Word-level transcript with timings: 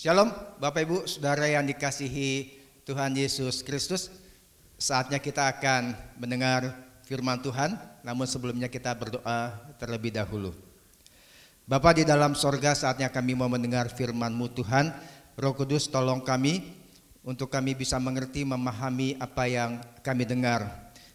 Shalom 0.00 0.32
Bapak 0.56 0.88
Ibu 0.88 1.04
Saudara 1.04 1.44
yang 1.44 1.68
dikasihi 1.68 2.56
Tuhan 2.88 3.12
Yesus 3.12 3.60
Kristus. 3.60 4.08
Saatnya 4.80 5.20
kita 5.20 5.44
akan 5.44 5.92
mendengar 6.16 6.72
firman 7.04 7.36
Tuhan 7.44 7.76
Namun 8.00 8.24
sebelumnya 8.24 8.72
kita 8.72 8.96
berdoa 8.96 9.52
terlebih 9.76 10.08
dahulu. 10.08 10.56
Bapa 11.68 11.92
di 11.92 12.08
dalam 12.08 12.32
sorga 12.32 12.72
saatnya 12.72 13.12
kami 13.12 13.36
mau 13.36 13.52
mendengar 13.52 13.92
firman-Mu 13.92 14.48
Tuhan. 14.56 14.88
Roh 15.36 15.52
Kudus 15.52 15.92
tolong 15.92 16.24
kami 16.24 16.64
Untuk 17.20 17.52
kami 17.52 17.76
bisa 17.76 18.00
mengerti 18.00 18.40
memahami 18.48 19.20
apa 19.20 19.52
yang 19.52 19.84
kami 20.00 20.24
dengar. 20.24 20.64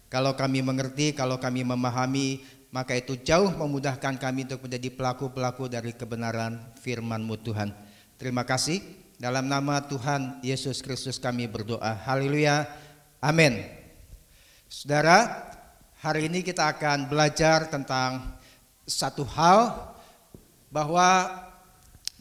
Kalau 0.06 0.38
kami 0.38 0.62
mengerti, 0.62 1.10
kalau 1.10 1.42
kami 1.42 1.66
memahami 1.66 2.38
Maka 2.70 2.94
itu 2.94 3.18
jauh 3.18 3.50
memudahkan 3.50 4.14
kami 4.14 4.46
untuk 4.46 4.62
menjadi 4.62 4.94
pelaku-pelaku 4.94 5.66
dari 5.66 5.90
kebenaran 5.90 6.70
firman-Mu 6.78 7.34
Tuhan 7.42 7.85
Terima 8.16 8.48
kasih. 8.48 8.80
Dalam 9.20 9.44
nama 9.44 9.84
Tuhan 9.84 10.40
Yesus 10.40 10.80
Kristus 10.80 11.20
kami 11.20 11.44
berdoa. 11.44 12.00
Haleluya. 12.08 12.64
Amin. 13.20 13.60
Saudara, 14.72 15.44
hari 16.00 16.24
ini 16.24 16.40
kita 16.40 16.64
akan 16.64 17.12
belajar 17.12 17.68
tentang 17.68 18.40
satu 18.88 19.20
hal 19.20 19.92
bahwa 20.72 21.28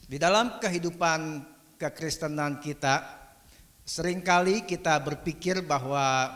di 0.04 0.20
dalam 0.20 0.60
kehidupan 0.60 1.48
kekristenan 1.80 2.60
kita 2.60 3.00
sering 3.88 4.20
kali 4.20 4.68
kita 4.68 5.00
berpikir 5.00 5.64
bahwa 5.64 6.27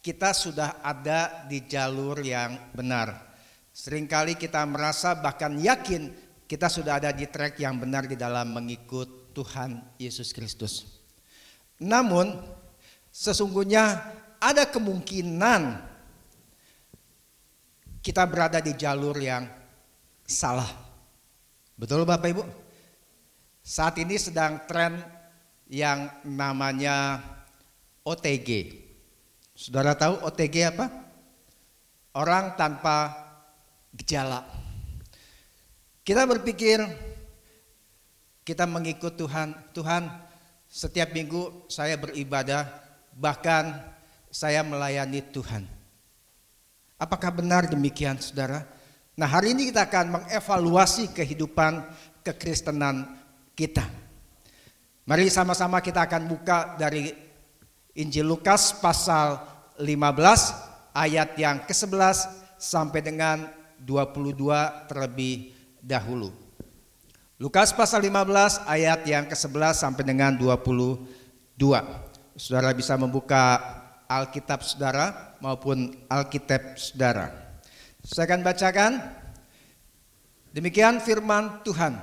kita 0.00 0.32
sudah 0.32 0.80
ada 0.80 1.44
di 1.44 1.60
jalur 1.68 2.24
yang 2.24 2.56
benar. 2.72 3.36
Seringkali 3.68 4.40
kita 4.40 4.64
merasa 4.64 5.12
bahkan 5.12 5.60
yakin 5.60 6.23
kita 6.44 6.68
sudah 6.68 7.00
ada 7.00 7.10
di 7.10 7.24
track 7.24 7.60
yang 7.60 7.80
benar 7.80 8.04
di 8.04 8.16
dalam 8.16 8.52
mengikut 8.52 9.32
Tuhan 9.32 9.80
Yesus 9.96 10.30
Kristus. 10.30 11.00
Namun 11.80 12.38
sesungguhnya 13.10 13.98
ada 14.38 14.68
kemungkinan 14.68 15.80
kita 18.04 18.22
berada 18.28 18.60
di 18.60 18.76
jalur 18.76 19.16
yang 19.16 19.48
salah. 20.28 20.68
Betul 21.74 22.04
Bapak 22.04 22.28
Ibu? 22.30 22.44
Saat 23.64 23.96
ini 23.96 24.20
sedang 24.20 24.60
tren 24.68 25.00
yang 25.72 26.12
namanya 26.28 27.24
OTG. 28.04 28.84
Saudara 29.56 29.96
tahu 29.96 30.20
OTG 30.20 30.56
apa? 30.68 30.86
Orang 32.12 32.54
tanpa 32.60 33.10
gejala. 33.96 34.63
Kita 36.04 36.28
berpikir 36.28 36.84
kita 38.44 38.68
mengikut 38.68 39.16
Tuhan. 39.16 39.56
Tuhan, 39.72 40.04
setiap 40.68 41.16
minggu 41.16 41.64
saya 41.72 41.96
beribadah, 41.96 42.68
bahkan 43.16 43.72
saya 44.28 44.60
melayani 44.60 45.24
Tuhan. 45.32 45.64
Apakah 47.00 47.32
benar 47.32 47.72
demikian, 47.72 48.20
saudara? 48.20 48.68
Nah, 49.16 49.24
hari 49.24 49.56
ini 49.56 49.72
kita 49.72 49.88
akan 49.88 50.20
mengevaluasi 50.20 51.08
kehidupan 51.16 51.80
kekristenan 52.20 53.08
kita. 53.56 53.88
Mari 55.08 55.32
sama-sama 55.32 55.80
kita 55.80 56.04
akan 56.04 56.28
buka 56.28 56.76
dari 56.76 57.16
Injil 57.96 58.28
Lukas 58.28 58.76
pasal 58.76 59.40
15 59.80 59.88
ayat 60.92 61.32
yang 61.40 61.64
ke-11 61.64 62.28
sampai 62.60 63.00
dengan 63.00 63.48
22 63.80 64.44
terlebih 64.92 65.53
dahulu. 65.84 66.32
Lukas 67.36 67.76
pasal 67.76 68.00
15 68.08 68.64
ayat 68.64 69.04
yang 69.04 69.28
ke-11 69.28 69.76
sampai 69.76 70.00
dengan 70.00 70.32
22. 70.32 71.04
Saudara 72.40 72.72
bisa 72.72 72.96
membuka 72.96 73.60
Alkitab 74.08 74.64
saudara 74.64 75.36
maupun 75.44 75.92
Alkitab 76.08 76.80
saudara. 76.80 77.30
Saya 78.00 78.32
akan 78.32 78.40
bacakan. 78.40 78.92
Demikian 80.54 81.02
firman 81.02 81.60
Tuhan. 81.66 81.98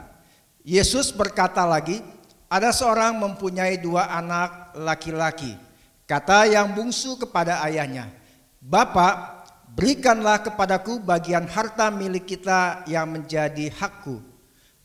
Yesus 0.62 1.09
berkata 1.09 1.64
lagi, 1.66 2.03
ada 2.52 2.70
seorang 2.75 3.16
mempunyai 3.18 3.80
dua 3.80 4.12
anak 4.12 4.75
laki-laki. 4.75 5.56
Kata 6.03 6.44
yang 6.44 6.75
bungsu 6.75 7.16
kepada 7.16 7.64
ayahnya, 7.64 8.12
Bapak, 8.59 9.41
berikanlah 9.76 10.44
kepadaku 10.44 11.00
bagian 11.00 11.48
harta 11.48 11.88
milik 11.88 12.28
kita 12.28 12.84
yang 12.88 13.08
menjadi 13.12 13.72
hakku. 13.72 14.20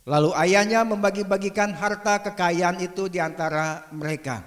Lalu 0.06 0.30
ayahnya 0.38 0.86
membagi-bagikan 0.86 1.74
harta 1.74 2.22
kekayaan 2.22 2.78
itu 2.78 3.10
di 3.10 3.18
antara 3.18 3.90
mereka. 3.90 4.38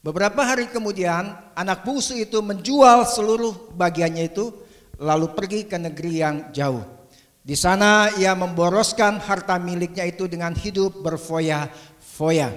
Beberapa 0.00 0.40
hari 0.40 0.72
kemudian 0.72 1.36
anak 1.52 1.84
bungsu 1.84 2.16
itu 2.16 2.40
menjual 2.40 3.04
seluruh 3.04 3.76
bagiannya 3.76 4.32
itu 4.32 4.48
lalu 4.96 5.36
pergi 5.36 5.68
ke 5.68 5.76
negeri 5.76 6.12
yang 6.16 6.36
jauh. 6.48 6.80
Di 7.44 7.52
sana 7.52 8.08
ia 8.16 8.32
memboroskan 8.32 9.20
harta 9.20 9.60
miliknya 9.60 10.08
itu 10.08 10.24
dengan 10.24 10.56
hidup 10.56 11.04
berfoya-foya. 11.04 12.48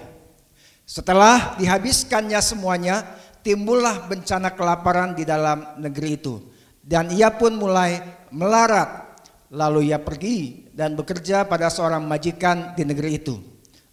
Setelah 0.88 1.60
dihabiskannya 1.60 2.40
semuanya, 2.40 3.04
timbullah 3.44 4.08
bencana 4.08 4.56
kelaparan 4.56 5.12
di 5.12 5.28
dalam 5.28 5.76
negeri 5.80 6.16
itu 6.16 6.51
dan 6.82 7.14
ia 7.14 7.30
pun 7.34 7.56
mulai 7.56 8.02
melarat. 8.34 9.14
Lalu 9.52 9.92
ia 9.92 10.00
pergi 10.00 10.70
dan 10.72 10.96
bekerja 10.96 11.44
pada 11.44 11.68
seorang 11.68 12.08
majikan 12.08 12.72
di 12.72 12.88
negeri 12.88 13.20
itu. 13.20 13.36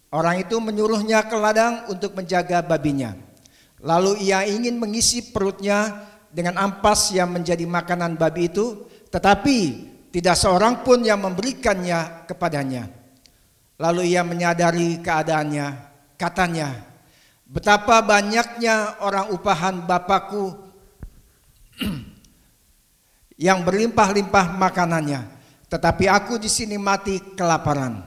Orang 0.09 0.41
itu 0.41 0.57
menyuruhnya 0.57 1.27
ke 1.27 1.35
ladang 1.37 1.85
untuk 1.91 2.15
menjaga 2.15 2.63
babinya. 2.63 3.13
Lalu 3.83 4.25
ia 4.25 4.47
ingin 4.47 4.79
mengisi 4.79 5.21
perutnya 5.29 6.07
dengan 6.31 6.57
ampas 6.57 7.13
yang 7.13 7.29
menjadi 7.29 7.67
makanan 7.67 8.15
babi 8.17 8.49
itu, 8.49 8.89
tetapi 9.11 9.57
tidak 10.09 10.35
seorang 10.39 10.81
pun 10.81 11.05
yang 11.05 11.21
memberikannya 11.21 12.25
kepadanya. 12.25 12.89
Lalu 13.77 14.11
ia 14.11 14.25
menyadari 14.25 14.99
keadaannya, 14.99 15.67
katanya, 16.17 16.73
betapa 17.45 18.01
banyaknya 18.03 18.99
orang 19.05 19.31
upahan 19.31 19.85
Bapakku 19.85 20.57
yang 23.39 23.63
berlimpah-limpah 23.63 24.59
makanannya, 24.59 25.23
tetapi 25.71 26.11
aku 26.11 26.35
di 26.35 26.51
sini 26.51 26.75
mati 26.75 27.23
kelaparan. 27.39 28.03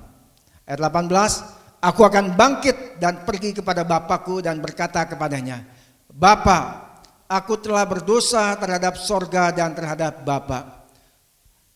Ayat 0.69 0.78
18, 0.93 1.81
aku 1.81 2.04
akan 2.04 2.37
bangkit 2.37 3.00
dan 3.00 3.25
pergi 3.25 3.56
kepada 3.56 3.81
Bapakku 3.81 4.44
dan 4.44 4.60
berkata 4.60 5.09
kepadanya, 5.09 5.65
Bapa, 6.12 6.84
aku 7.25 7.56
telah 7.56 7.88
berdosa 7.88 8.53
terhadap 8.60 9.00
sorga 9.00 9.48
dan 9.56 9.72
terhadap 9.72 10.21
Bapa. 10.21 10.84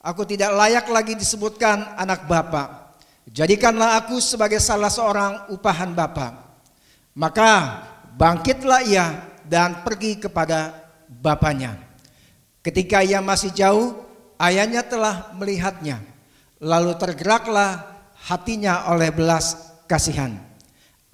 Aku 0.05 0.29
tidak 0.29 0.53
layak 0.53 0.87
lagi 0.93 1.17
disebutkan 1.17 1.97
anak 1.97 2.29
Bapa. 2.29 2.93
Jadikanlah 3.27 3.99
aku 4.05 4.21
sebagai 4.21 4.61
salah 4.61 4.93
seorang 4.93 5.49
upahan 5.49 5.97
Bapa. 5.97 6.45
Maka 7.17 7.83
bangkitlah 8.21 8.85
ia 8.85 9.07
dan 9.49 9.81
pergi 9.81 10.21
kepada 10.21 10.77
bapaknya. 11.09 11.86
Ketika 12.67 12.99
ia 13.07 13.23
masih 13.23 13.55
jauh, 13.55 13.95
ayahnya 14.43 14.83
telah 14.83 15.31
melihatnya. 15.39 16.03
Lalu 16.59 16.99
tergeraklah 16.99 17.87
hatinya 18.27 18.91
oleh 18.91 19.15
belas 19.15 19.55
kasihan. 19.87 20.35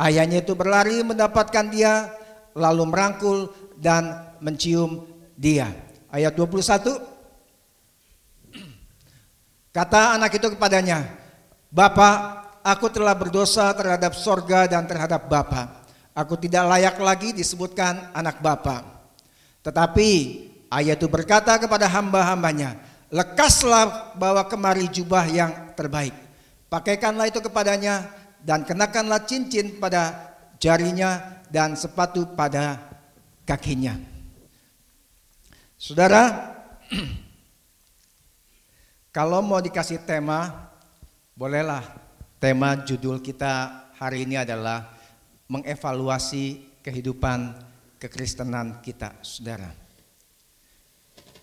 Ayahnya 0.00 0.40
itu 0.40 0.56
berlari 0.56 1.04
mendapatkan 1.04 1.68
dia, 1.68 2.08
lalu 2.56 2.88
merangkul 2.88 3.52
dan 3.76 4.32
mencium 4.40 5.04
dia. 5.36 5.68
Ayat 6.08 6.32
21. 6.32 6.96
Kata 9.76 10.16
anak 10.16 10.32
itu 10.32 10.56
kepadanya, 10.56 11.04
Bapak, 11.68 12.16
aku 12.64 12.88
telah 12.88 13.12
berdosa 13.12 13.76
terhadap 13.76 14.16
sorga 14.16 14.72
dan 14.72 14.88
terhadap 14.88 15.28
Bapak. 15.28 15.84
Aku 16.16 16.40
tidak 16.40 16.64
layak 16.64 16.96
lagi 16.96 17.36
disebutkan 17.36 18.08
anak 18.16 18.40
Bapak. 18.40 18.88
Tetapi 19.60 20.10
Ayat 20.72 20.96
itu 20.96 21.04
berkata 21.04 21.52
kepada 21.60 21.84
hamba-hambanya, 21.84 22.80
lekaslah 23.12 24.16
bawa 24.16 24.48
kemari 24.48 24.88
jubah 24.88 25.28
yang 25.28 25.52
terbaik. 25.76 26.16
Pakaikanlah 26.72 27.28
itu 27.28 27.44
kepadanya 27.44 28.08
dan 28.40 28.64
kenakanlah 28.64 29.28
cincin 29.28 29.76
pada 29.76 30.32
jarinya 30.56 31.44
dan 31.52 31.76
sepatu 31.76 32.24
pada 32.32 32.80
kakinya. 33.44 34.00
Saudara, 35.76 36.56
kalau 39.16 39.44
mau 39.44 39.60
dikasih 39.60 40.08
tema, 40.08 40.72
bolehlah 41.36 41.84
tema 42.40 42.80
judul 42.80 43.20
kita 43.20 43.92
hari 44.00 44.24
ini 44.24 44.40
adalah 44.40 44.88
mengevaluasi 45.52 46.80
kehidupan 46.80 47.60
kekristenan 48.00 48.80
kita, 48.80 49.20
saudara. 49.20 49.81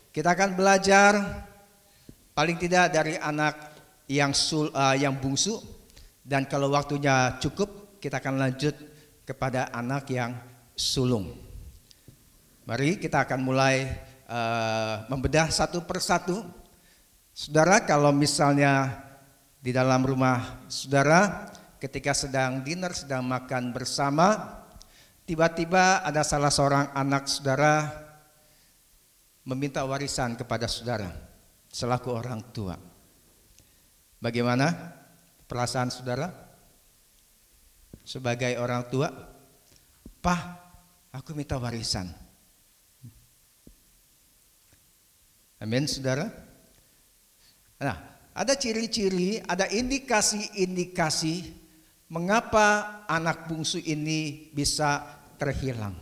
Kita 0.09 0.33
akan 0.33 0.57
belajar 0.57 1.13
paling 2.33 2.57
tidak 2.57 2.89
dari 2.89 3.13
anak 3.21 3.53
yang 4.09 4.33
sul, 4.33 4.73
uh, 4.73 4.97
yang 4.97 5.13
bungsu 5.21 5.61
dan 6.25 6.49
kalau 6.49 6.73
waktunya 6.73 7.37
cukup 7.37 8.01
kita 8.01 8.17
akan 8.17 8.41
lanjut 8.41 8.73
kepada 9.21 9.69
anak 9.69 10.09
yang 10.09 10.33
sulung. 10.73 11.37
Mari 12.65 12.97
kita 12.97 13.21
akan 13.21 13.37
mulai 13.37 13.85
uh, 14.25 15.05
membedah 15.13 15.53
satu 15.53 15.85
persatu. 15.85 16.41
Saudara, 17.29 17.85
kalau 17.85 18.09
misalnya 18.09 18.89
di 19.61 19.69
dalam 19.69 20.01
rumah 20.01 20.65
saudara 20.65 21.53
ketika 21.77 22.17
sedang 22.17 22.65
dinner, 22.65 22.97
sedang 22.97 23.29
makan 23.29 23.69
bersama, 23.69 24.57
tiba-tiba 25.29 26.01
ada 26.01 26.25
salah 26.25 26.49
seorang 26.49 26.89
anak 26.97 27.29
saudara 27.29 28.08
meminta 29.49 29.81
warisan 29.81 30.37
kepada 30.37 30.69
saudara 30.69 31.09
selaku 31.73 32.13
orang 32.13 32.53
tua. 32.53 32.77
Bagaimana 34.21 34.69
perasaan 35.49 35.89
saudara 35.89 36.29
sebagai 38.05 38.53
orang 38.61 38.85
tua? 38.93 39.09
Pak, 40.21 40.41
aku 41.15 41.33
minta 41.33 41.57
warisan. 41.57 42.05
Amin, 45.59 45.89
saudara. 45.89 46.29
Nah, 47.79 47.97
ada 48.35 48.53
ciri-ciri, 48.53 49.41
ada 49.43 49.65
indikasi-indikasi 49.65 51.57
mengapa 52.11 53.01
anak 53.07 53.49
bungsu 53.49 53.81
ini 53.81 54.51
bisa 54.51 55.19
terhilang. 55.39 55.95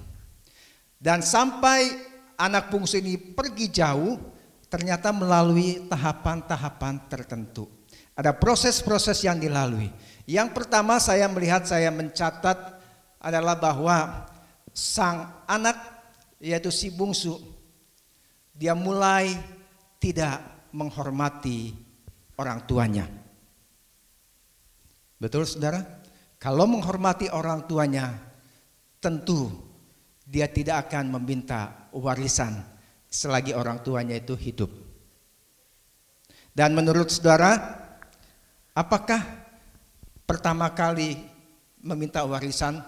Dan 0.97 1.21
sampai 1.21 2.16
anak 2.37 2.69
bungsu 2.69 3.01
ini 3.01 3.17
pergi 3.17 3.67
jauh, 3.73 4.15
ternyata 4.69 5.09
melalui 5.09 5.83
tahapan-tahapan 5.89 7.09
tertentu. 7.09 7.65
Ada 8.17 8.33
proses-proses 8.33 9.21
yang 9.25 9.37
dilalui. 9.37 9.89
Yang 10.29 10.53
pertama 10.53 10.97
saya 10.97 11.29
melihat, 11.29 11.65
saya 11.65 11.89
mencatat 11.93 12.77
adalah 13.21 13.57
bahwa 13.57 14.29
sang 14.73 15.33
anak 15.49 15.77
yaitu 16.37 16.69
si 16.69 16.93
bungsu 16.93 17.41
dia 18.53 18.77
mulai 18.77 19.33
tidak 19.97 20.41
menghormati 20.73 21.73
orang 22.37 22.65
tuanya. 22.65 23.05
Betul 25.17 25.49
saudara? 25.49 25.81
Kalau 26.37 26.69
menghormati 26.69 27.29
orang 27.33 27.65
tuanya, 27.65 28.13
tentu 29.01 29.49
dia 30.27 30.51
tidak 30.51 30.91
akan 30.91 31.15
meminta 31.15 31.87
warisan 31.95 32.59
selagi 33.07 33.55
orang 33.55 33.79
tuanya 33.79 34.19
itu 34.19 34.35
hidup. 34.35 34.67
Dan 36.51 36.75
menurut 36.75 37.07
saudara, 37.07 37.55
apakah 38.75 39.23
pertama 40.27 40.67
kali 40.75 41.15
meminta 41.79 42.27
warisan 42.27 42.83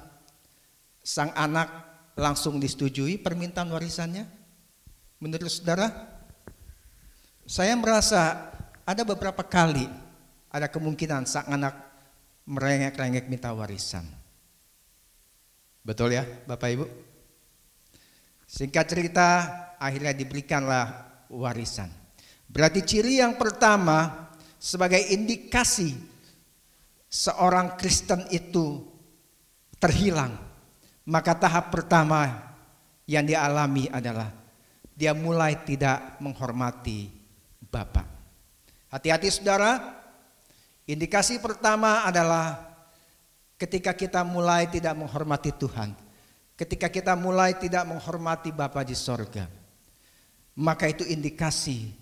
sang 1.00 1.31
anak 1.31 1.71
langsung 2.19 2.59
disetujui 2.59 3.15
permintaan 3.24 3.71
warisannya? 3.71 4.27
Menurut 5.24 5.47
saudara, 5.47 5.88
saya 7.47 7.71
merasa 7.80 8.51
ada 8.83 9.07
beberapa 9.07 9.45
kali 9.47 9.88
ada 10.51 10.68
kemungkinan 10.68 11.24
sang 11.30 11.47
anak 11.47 11.77
merengek-rengek 12.50 13.30
minta 13.30 13.53
warisan. 13.53 14.03
Betul 15.86 16.18
ya 16.18 16.25
Bapak 16.50 16.69
Ibu? 16.74 17.09
Singkat 18.50 18.86
cerita 18.90 19.28
akhirnya 19.78 20.10
diberikanlah 20.10 21.06
warisan. 21.30 21.86
Berarti 22.50 22.81
ciri 22.81 23.22
yang 23.22 23.38
pertama 23.38 24.25
sebagai 24.57 24.98
indikasi 24.98 25.94
seorang 27.06 27.78
Kristen 27.78 28.25
itu 28.34 28.81
terhilang. 29.78 30.34
Maka 31.06 31.38
tahap 31.38 31.69
pertama 31.69 32.25
yang 33.06 33.22
dialami 33.22 33.86
adalah 33.94 34.34
dia 34.98 35.13
mulai 35.13 35.54
tidak 35.62 36.18
menghormati 36.18 37.06
Bapak. 37.69 38.06
Hati-hati 38.90 39.30
saudara, 39.30 39.78
indikasi 40.90 41.38
pertama 41.38 42.01
adalah 42.01 42.66
ketika 43.62 43.94
kita 43.94 44.25
mulai 44.25 44.66
tidak 44.66 44.98
menghormati 44.98 45.54
Tuhan. 45.54 46.09
Ketika 46.60 46.92
kita 46.92 47.16
mulai 47.16 47.56
tidak 47.56 47.88
menghormati 47.88 48.52
Bapa 48.52 48.84
di 48.84 48.92
sorga. 48.92 49.48
Maka 50.60 50.92
itu 50.92 51.08
indikasi 51.08 51.96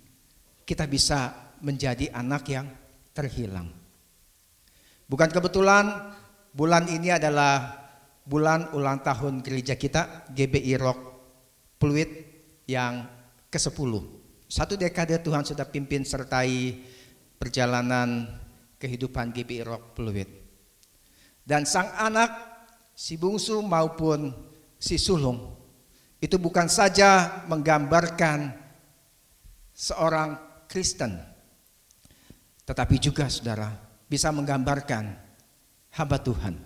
kita 0.65 0.89
bisa 0.89 1.53
menjadi 1.61 2.09
anak 2.09 2.49
yang 2.49 2.65
terhilang. 3.13 3.69
Bukan 5.05 5.29
kebetulan 5.29 6.09
bulan 6.57 6.89
ini 6.89 7.13
adalah 7.13 7.85
bulan 8.25 8.73
ulang 8.73 9.05
tahun 9.05 9.45
gereja 9.45 9.77
kita 9.77 10.25
GBI 10.33 10.73
Rock 10.81 10.99
Pluit 11.77 12.09
yang 12.65 13.05
ke-10. 13.53 13.93
Satu 14.49 14.73
dekade 14.73 15.21
Tuhan 15.21 15.45
sudah 15.45 15.69
pimpin 15.69 16.01
sertai 16.01 16.81
perjalanan 17.37 18.25
kehidupan 18.81 19.31
GBI 19.37 19.61
Rock 19.63 19.83
Pluit. 19.93 20.29
Dan 21.47 21.63
sang 21.63 21.93
anak, 21.95 22.46
si 22.97 23.13
bungsu 23.13 23.61
maupun 23.61 24.33
si 24.81 24.97
sulung, 24.97 25.53
itu 26.17 26.41
bukan 26.41 26.65
saja 26.65 27.45
menggambarkan 27.45 28.57
seorang 29.69 30.41
Kristen, 30.65 31.13
tetapi 32.65 32.97
juga 32.97 33.29
saudara 33.29 33.69
bisa 34.09 34.33
menggambarkan 34.33 35.13
hamba 35.93 36.17
Tuhan. 36.17 36.57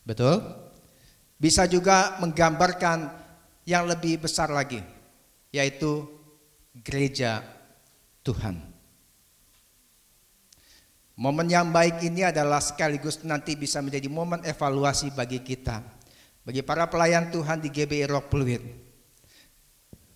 Betul? 0.00 0.40
Bisa 1.36 1.68
juga 1.68 2.16
menggambarkan 2.24 3.12
yang 3.68 3.84
lebih 3.84 4.24
besar 4.24 4.48
lagi, 4.48 4.80
yaitu 5.52 6.08
gereja 6.72 7.44
Tuhan. 8.24 8.69
Momen 11.20 11.52
yang 11.52 11.68
baik 11.68 12.00
ini 12.00 12.24
adalah 12.24 12.64
sekaligus 12.64 13.20
nanti 13.28 13.52
bisa 13.52 13.84
menjadi 13.84 14.08
momen 14.08 14.40
evaluasi 14.40 15.12
bagi 15.12 15.44
kita. 15.44 15.84
Bagi 16.40 16.64
para 16.64 16.88
pelayan 16.88 17.28
Tuhan 17.28 17.60
di 17.60 17.68
GBI 17.68 18.08
Rock 18.08 18.32
Pluit. 18.32 18.64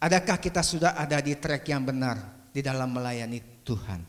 Adakah 0.01 0.41
kita 0.41 0.65
sudah 0.65 0.97
ada 0.97 1.21
di 1.21 1.37
track 1.37 1.69
yang 1.69 1.85
benar 1.85 2.49
di 2.57 2.65
dalam 2.65 2.89
melayani 2.89 3.61
Tuhan? 3.61 4.01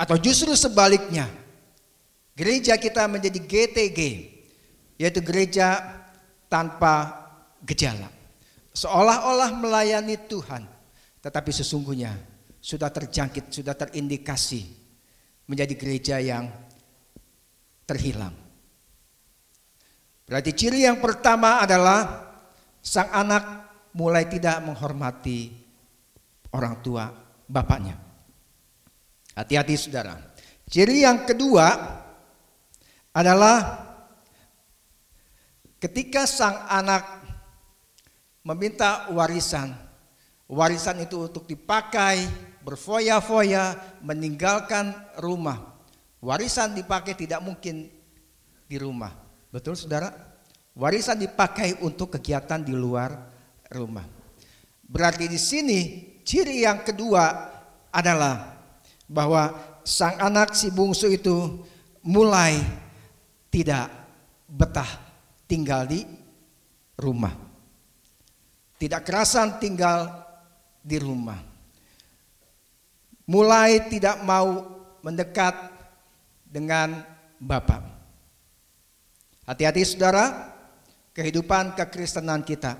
Atau 0.00 0.16
justru 0.16 0.56
sebaliknya, 0.56 1.28
gereja 2.32 2.80
kita 2.80 3.04
menjadi 3.04 3.36
GTG, 3.36 4.00
yaitu 4.96 5.20
gereja 5.20 5.76
tanpa 6.48 7.20
gejala 7.60 8.08
seolah-olah 8.72 9.52
melayani 9.52 10.16
Tuhan, 10.16 10.64
tetapi 11.20 11.52
sesungguhnya 11.52 12.16
sudah 12.58 12.88
terjangkit, 12.88 13.52
sudah 13.52 13.76
terindikasi 13.76 14.81
menjadi 15.46 15.74
gereja 15.74 16.16
yang 16.22 16.48
terhilang. 17.86 18.34
Berarti 20.26 20.50
ciri 20.56 20.86
yang 20.86 21.02
pertama 21.02 21.60
adalah 21.60 22.30
sang 22.80 23.10
anak 23.12 23.44
mulai 23.92 24.24
tidak 24.26 24.64
menghormati 24.64 25.52
orang 26.56 26.80
tua 26.80 27.12
bapaknya. 27.44 28.00
Hati-hati 29.36 29.74
saudara. 29.76 30.16
Ciri 30.68 31.04
yang 31.04 31.28
kedua 31.28 31.68
adalah 33.12 33.84
ketika 35.76 36.24
sang 36.24 36.64
anak 36.68 37.04
meminta 38.46 39.08
warisan. 39.12 39.74
Warisan 40.52 41.00
itu 41.00 41.32
untuk 41.32 41.48
dipakai, 41.48 42.28
berfoya-foya, 42.62 43.98
meninggalkan 44.02 44.94
rumah. 45.18 45.74
Warisan 46.22 46.78
dipakai 46.78 47.18
tidak 47.18 47.42
mungkin 47.42 47.90
di 48.70 48.76
rumah. 48.78 49.10
Betul 49.50 49.74
saudara? 49.74 50.14
Warisan 50.72 51.20
dipakai 51.20 51.82
untuk 51.84 52.16
kegiatan 52.16 52.62
di 52.62 52.72
luar 52.72 53.12
rumah. 53.68 54.06
Berarti 54.86 55.28
di 55.28 55.36
sini 55.36 55.78
ciri 56.24 56.64
yang 56.64 56.80
kedua 56.86 57.50
adalah 57.92 58.56
bahwa 59.04 59.52
sang 59.84 60.16
anak 60.22 60.56
si 60.56 60.72
bungsu 60.72 61.12
itu 61.12 61.60
mulai 62.06 62.56
tidak 63.52 63.90
betah 64.48 64.88
tinggal 65.44 65.84
di 65.84 66.00
rumah. 66.96 67.34
Tidak 68.80 69.02
kerasan 69.04 69.60
tinggal 69.60 70.08
di 70.80 70.96
rumah. 70.96 71.51
Mulai 73.32 73.88
tidak 73.88 74.20
mau 74.28 74.60
mendekat 75.00 75.56
dengan 76.44 77.00
Bapak. 77.40 77.80
Hati-hati 79.48 79.88
saudara, 79.88 80.52
kehidupan 81.16 81.72
kekristenan 81.72 82.44
kita. 82.44 82.76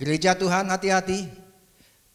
Gereja 0.00 0.32
Tuhan 0.32 0.72
hati-hati. 0.72 1.28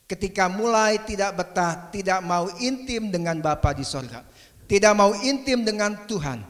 Ketika 0.09 0.49
mulai 0.51 0.99
tidak 1.05 1.37
betah, 1.37 1.87
tidak 1.93 2.19
mau 2.25 2.49
intim 2.57 3.13
dengan 3.13 3.37
Bapa 3.39 3.77
di 3.77 3.85
sorga. 3.85 4.25
Tidak 4.65 4.93
mau 4.97 5.13
intim 5.21 5.61
dengan 5.61 5.93
Tuhan. 6.09 6.49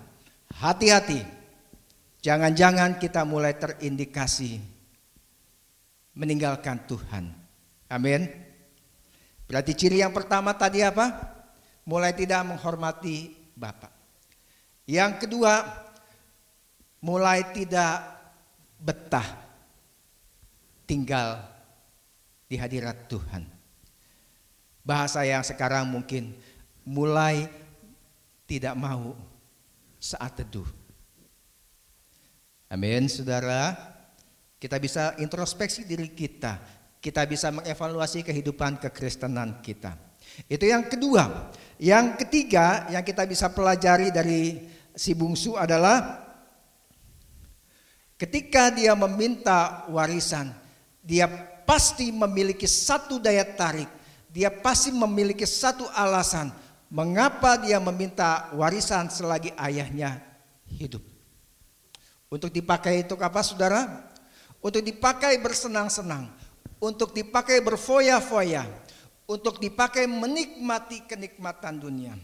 hati-hati. 0.51 1.23
Jangan-jangan 2.21 3.01
kita 3.01 3.25
mulai 3.25 3.55
terindikasi 3.57 4.61
meninggalkan 6.13 6.77
Tuhan. 6.85 7.33
Amin. 7.89 8.50
Berarti 9.51 9.75
ciri 9.75 9.99
yang 9.99 10.15
pertama 10.15 10.55
tadi 10.55 10.79
apa? 10.79 11.11
Mulai 11.83 12.15
tidak 12.15 12.47
menghormati 12.47 13.35
Bapak. 13.51 13.91
Yang 14.87 15.27
kedua, 15.27 15.59
mulai 17.03 17.43
tidak 17.51 17.99
betah 18.79 19.27
tinggal 20.87 21.43
di 22.47 22.55
hadirat 22.55 23.11
Tuhan. 23.11 23.43
Bahasa 24.87 25.27
yang 25.27 25.43
sekarang 25.43 25.83
mungkin 25.83 26.31
mulai 26.87 27.51
tidak 28.47 28.71
mau 28.79 29.19
saat 29.99 30.31
teduh. 30.39 30.67
Amin, 32.71 33.11
saudara. 33.11 33.75
Kita 34.55 34.79
bisa 34.79 35.11
introspeksi 35.19 35.83
diri 35.83 36.07
kita. 36.07 36.80
Kita 37.01 37.25
bisa 37.25 37.49
mengevaluasi 37.49 38.21
kehidupan 38.21 38.77
kekristenan 38.77 39.59
kita. 39.65 39.97
Itu 40.45 40.69
yang 40.69 40.85
kedua. 40.85 41.49
Yang 41.81 42.21
ketiga 42.25 42.85
yang 42.93 43.01
kita 43.01 43.25
bisa 43.25 43.49
pelajari 43.49 44.13
dari 44.13 44.69
si 44.93 45.17
bungsu 45.17 45.57
adalah 45.57 46.21
ketika 48.21 48.69
dia 48.69 48.93
meminta 48.93 49.89
warisan, 49.89 50.53
dia 51.01 51.25
pasti 51.65 52.13
memiliki 52.13 52.69
satu 52.69 53.17
daya 53.17 53.43
tarik. 53.43 53.89
Dia 54.31 54.53
pasti 54.53 54.93
memiliki 54.93 55.43
satu 55.43 55.89
alasan 55.91 56.53
mengapa 56.91 57.55
dia 57.55 57.79
meminta 57.79 58.51
warisan 58.53 59.07
selagi 59.07 59.55
ayahnya 59.55 60.19
hidup. 60.67 61.01
Untuk 62.27 62.51
dipakai 62.51 63.03
untuk 63.07 63.19
apa 63.23 63.43
saudara? 63.43 64.11
Untuk 64.61 64.85
dipakai 64.85 65.41
bersenang-senang, 65.41 66.29
untuk 66.81 67.13
dipakai 67.13 67.61
berfoya-foya, 67.61 68.65
untuk 69.29 69.61
dipakai 69.61 70.09
menikmati 70.09 71.05
kenikmatan 71.05 71.77
dunia, 71.77 72.17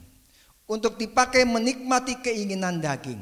untuk 0.65 0.97
dipakai 0.97 1.45
menikmati 1.45 2.17
keinginan 2.19 2.81
daging. 2.81 3.21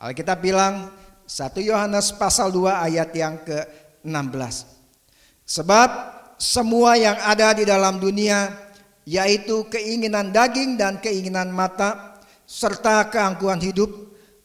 Alkitab 0.00 0.40
bilang 0.40 0.88
1 1.28 1.52
Yohanes 1.60 2.16
pasal 2.16 2.48
2 2.48 2.64
ayat 2.88 3.12
yang 3.12 3.36
ke-16. 3.44 4.64
Sebab 5.44 5.90
semua 6.40 6.96
yang 6.96 7.18
ada 7.20 7.52
di 7.52 7.68
dalam 7.68 8.00
dunia 8.00 8.48
yaitu 9.04 9.68
keinginan 9.68 10.32
daging 10.32 10.80
dan 10.80 11.00
keinginan 11.00 11.52
mata 11.52 12.20
serta 12.48 13.08
keangkuhan 13.12 13.60
hidup 13.60 13.90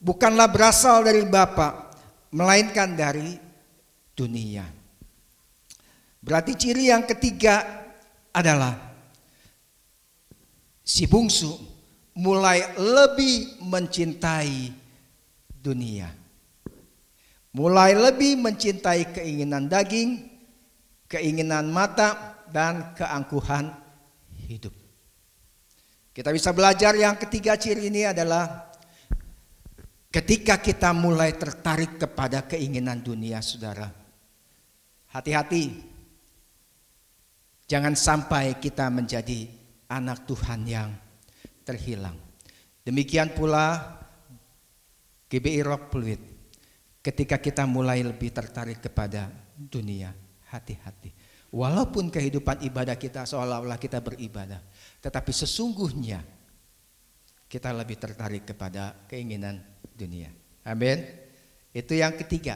bukanlah 0.04 0.52
berasal 0.52 1.04
dari 1.04 1.24
Bapa 1.24 1.92
melainkan 2.34 2.98
dari 2.98 3.40
dunia. 4.18 4.83
Berarti 6.24 6.56
ciri 6.56 6.88
yang 6.88 7.04
ketiga 7.04 7.84
adalah 8.32 8.80
si 10.80 11.04
bungsu 11.04 11.52
mulai 12.16 12.64
lebih 12.80 13.60
mencintai 13.60 14.72
dunia. 15.60 16.08
Mulai 17.54 17.92
lebih 17.94 18.40
mencintai 18.40 19.14
keinginan 19.14 19.68
daging, 19.68 20.26
keinginan 21.12 21.70
mata, 21.70 22.40
dan 22.50 22.96
keangkuhan 22.98 23.70
hidup. 24.48 24.74
Kita 26.14 26.30
bisa 26.30 26.54
belajar 26.54 26.94
yang 26.94 27.18
ketiga 27.18 27.58
ciri 27.58 27.90
ini 27.90 28.06
adalah 28.10 28.74
ketika 30.14 30.62
kita 30.62 30.94
mulai 30.94 31.34
tertarik 31.34 31.98
kepada 31.98 32.46
keinginan 32.46 33.02
dunia, 33.02 33.42
saudara. 33.42 33.90
Hati-hati, 35.14 35.93
jangan 37.74 37.98
sampai 37.98 38.62
kita 38.62 38.86
menjadi 38.94 39.50
anak 39.90 40.30
Tuhan 40.30 40.62
yang 40.70 40.94
terhilang. 41.66 42.14
Demikian 42.86 43.34
pula 43.34 43.98
GBI 45.26 45.66
Rock 45.66 45.90
Fluid. 45.90 46.22
Ketika 47.02 47.42
kita 47.42 47.66
mulai 47.66 48.06
lebih 48.06 48.30
tertarik 48.30 48.78
kepada 48.78 49.34
dunia, 49.58 50.14
hati-hati. 50.54 51.10
Walaupun 51.50 52.14
kehidupan 52.14 52.62
ibadah 52.62 52.94
kita 52.94 53.26
seolah-olah 53.26 53.82
kita 53.82 54.06
beribadah, 54.06 54.62
tetapi 55.02 55.34
sesungguhnya 55.34 56.22
kita 57.50 57.74
lebih 57.74 57.98
tertarik 57.98 58.46
kepada 58.46 59.10
keinginan 59.10 59.58
dunia. 59.98 60.30
Amin. 60.62 61.02
Itu 61.74 61.98
yang 61.98 62.14
ketiga. 62.22 62.54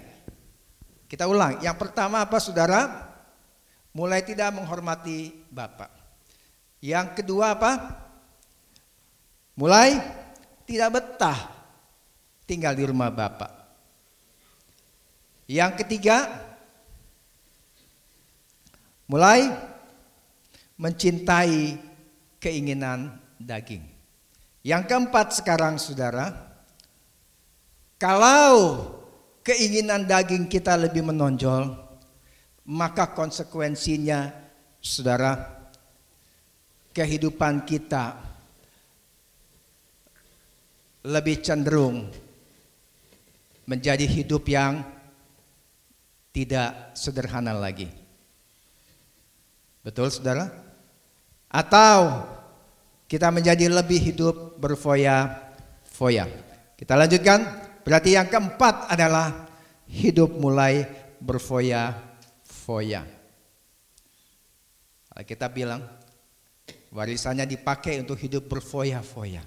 Kita 1.09 1.25
ulang. 1.25 1.57
Yang 1.65 1.77
pertama 1.81 2.21
apa 2.21 2.37
saudara? 2.37 3.06
Mulai 3.95 4.23
tidak 4.25 4.55
menghormati 4.55 5.31
Bapak. 5.51 5.89
Yang 6.83 7.21
kedua 7.23 7.55
apa? 7.55 7.71
Mulai 9.57 9.97
tidak 10.67 10.99
betah 10.99 11.39
tinggal 12.43 12.73
di 12.75 12.83
rumah 12.85 13.09
Bapak. 13.09 13.51
Yang 15.47 15.81
ketiga, 15.81 16.47
Mulai 19.07 19.47
mencintai 20.75 21.79
keinginan 22.43 23.15
daging. 23.39 23.87
Yang 24.67 24.83
keempat 24.91 25.31
sekarang 25.31 25.79
saudara, 25.79 26.35
kalau 27.95 28.83
keinginan 29.47 30.03
daging 30.03 30.51
kita 30.51 30.75
lebih 30.75 31.07
menonjol, 31.07 31.86
maka 32.67 33.15
konsekuensinya 33.15 34.27
saudara, 34.83 35.39
kehidupan 36.91 37.63
kita 37.63 38.19
lebih 41.07 41.39
cenderung 41.39 42.11
menjadi 43.67 44.03
hidup 44.03 44.43
yang 44.51 44.83
tidak 46.35 46.91
sederhana 46.91 47.55
lagi. 47.55 47.87
Betul 49.79 50.11
saudara? 50.11 50.51
Atau 51.47 52.27
kita 53.07 53.31
menjadi 53.31 53.71
lebih 53.71 54.11
hidup 54.11 54.59
berfoya-foya. 54.59 56.27
Kita 56.75 56.93
lanjutkan. 56.99 57.63
Berarti 57.87 58.19
yang 58.19 58.27
keempat 58.27 58.91
adalah 58.91 59.47
hidup 59.87 60.35
mulai 60.35 60.83
berfoya-foya. 61.23 62.06
Kita 65.23 65.47
bilang 65.47 65.81
warisannya 66.91 67.47
dipakai 67.47 68.03
untuk 68.03 68.19
hidup 68.19 68.51
berfoya-foya. 68.51 69.41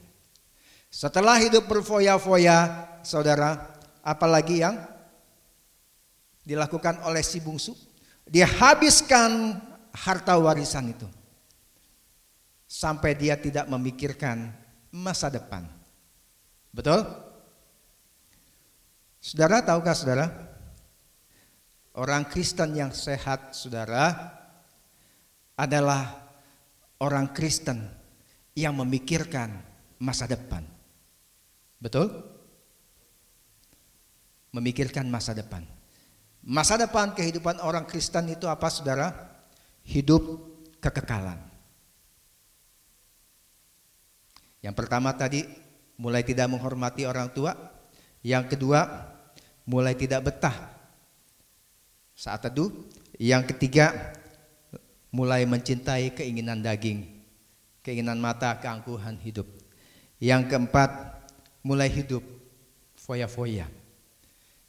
Setelah 0.91 1.39
hidup 1.39 1.69
berfoya-foya, 1.71 2.89
saudara, 3.07 3.77
apalagi 4.03 4.65
yang 4.65 4.81
dilakukan 6.43 7.05
oleh 7.07 7.23
si 7.23 7.39
bungsu? 7.39 7.77
Dia 8.27 8.49
habiskan 8.49 9.63
harta 9.95 10.35
warisan 10.41 10.91
itu. 10.91 11.07
Sampai 12.67 13.15
dia 13.15 13.39
tidak 13.39 13.71
memikirkan 13.71 14.51
masa 14.91 15.31
depan. 15.31 15.63
Betul? 16.75 17.07
Saudara 19.23 19.63
tahukah 19.63 19.95
saudara? 19.95 20.50
Orang 21.91 22.31
Kristen 22.31 22.79
yang 22.79 22.95
sehat 22.95 23.51
saudara 23.51 24.15
adalah 25.59 26.31
orang 27.03 27.35
Kristen 27.35 27.83
yang 28.55 28.79
memikirkan 28.79 29.51
masa 29.99 30.31
depan. 30.31 30.63
Betul? 31.83 32.15
Memikirkan 34.55 35.11
masa 35.11 35.35
depan. 35.35 35.67
Masa 36.47 36.79
depan 36.79 37.11
kehidupan 37.11 37.59
orang 37.59 37.85
Kristen 37.91 38.31
itu 38.31 38.47
apa 38.47 38.71
saudara? 38.71 39.31
hidup 39.91 40.23
kekekalan. 40.79 41.41
Yang 44.61 44.75
pertama 44.77 45.11
tadi 45.17 45.43
mulai 45.99 46.23
tidak 46.23 46.53
menghormati 46.53 47.09
orang 47.09 47.33
tua, 47.33 47.57
yang 48.21 48.47
kedua 48.47 48.87
mulai 49.65 49.97
tidak 49.97 50.31
betah 50.31 50.70
saat 52.21 52.45
teduh, 52.45 52.69
yang 53.17 53.49
ketiga 53.49 54.13
mulai 55.09 55.49
mencintai 55.49 56.13
keinginan 56.13 56.61
daging, 56.61 57.09
keinginan 57.81 58.21
mata, 58.21 58.61
keangkuhan 58.61 59.17
hidup. 59.25 59.49
Yang 60.21 60.53
keempat 60.53 61.17
mulai 61.65 61.89
hidup 61.89 62.21
foya-foya. 62.93 63.65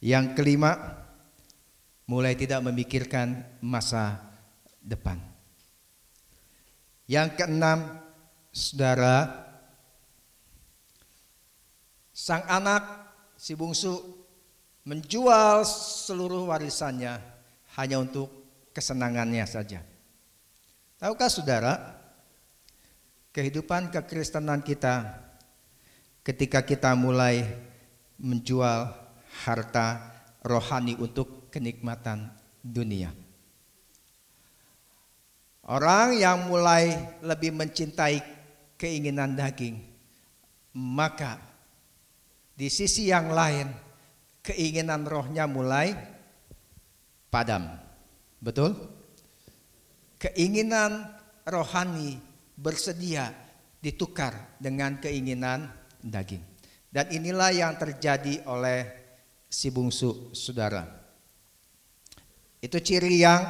Yang 0.00 0.32
kelima 0.32 0.96
mulai 2.08 2.32
tidak 2.40 2.64
memikirkan 2.64 3.44
masa 3.60 4.16
depan. 4.80 5.20
Yang 7.04 7.36
keenam, 7.36 8.00
saudara, 8.48 9.44
Sang 12.12 12.44
anak, 12.46 12.86
si 13.34 13.52
bungsu, 13.58 13.98
menjual 14.86 15.66
seluruh 15.66 16.46
warisannya 16.46 17.31
hanya 17.76 18.00
untuk 18.00 18.28
kesenangannya 18.72 19.44
saja. 19.48 19.80
Tahukah 21.00 21.30
saudara, 21.32 21.74
kehidupan 23.32 23.90
kekristenan 23.90 24.60
kita 24.60 25.18
ketika 26.22 26.62
kita 26.62 26.94
mulai 26.94 27.42
menjual 28.20 28.92
harta 29.42 30.14
rohani 30.44 30.94
untuk 31.00 31.50
kenikmatan 31.50 32.30
dunia. 32.62 33.10
Orang 35.62 36.18
yang 36.18 36.50
mulai 36.50 36.90
lebih 37.22 37.54
mencintai 37.54 38.18
keinginan 38.74 39.38
daging, 39.38 39.78
maka 40.74 41.38
di 42.58 42.66
sisi 42.66 43.08
yang 43.10 43.30
lain 43.30 43.70
keinginan 44.42 45.06
rohnya 45.06 45.46
mulai 45.46 46.11
padam. 47.32 47.64
Betul? 48.36 48.76
Keinginan 50.20 51.08
rohani 51.48 52.20
bersedia 52.52 53.32
ditukar 53.80 54.60
dengan 54.60 55.00
keinginan 55.00 55.72
daging. 56.04 56.44
Dan 56.92 57.08
inilah 57.08 57.50
yang 57.56 57.72
terjadi 57.80 58.44
oleh 58.44 58.84
si 59.48 59.72
bungsu 59.72 60.36
saudara. 60.36 60.84
Itu 62.60 62.78
ciri 62.78 63.24
yang 63.24 63.40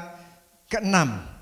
keenam 0.70 1.32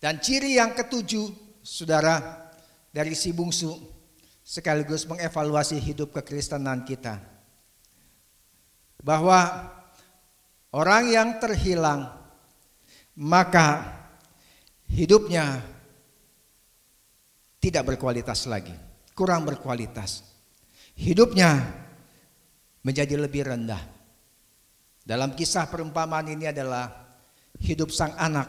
dan 0.00 0.16
ciri 0.16 0.56
yang 0.56 0.72
ketujuh, 0.72 1.28
saudara, 1.60 2.48
dari 2.88 3.12
si 3.12 3.36
bungsu 3.36 3.76
sekaligus 4.40 5.04
mengevaluasi 5.04 5.76
hidup 5.76 6.16
kekristenan 6.16 6.88
kita. 6.88 7.20
Bahwa 9.04 9.68
orang 10.74 11.10
yang 11.10 11.28
terhilang 11.42 12.06
maka 13.20 14.00
hidupnya 14.88 15.60
tidak 17.60 17.92
berkualitas 17.94 18.48
lagi, 18.48 18.72
kurang 19.12 19.44
berkualitas. 19.44 20.24
Hidupnya 20.96 21.60
menjadi 22.80 23.20
lebih 23.20 23.52
rendah. 23.52 23.80
Dalam 25.04 25.36
kisah 25.36 25.68
perumpamaan 25.68 26.32
ini 26.32 26.48
adalah 26.48 26.88
hidup 27.60 27.92
sang 27.92 28.16
anak 28.16 28.48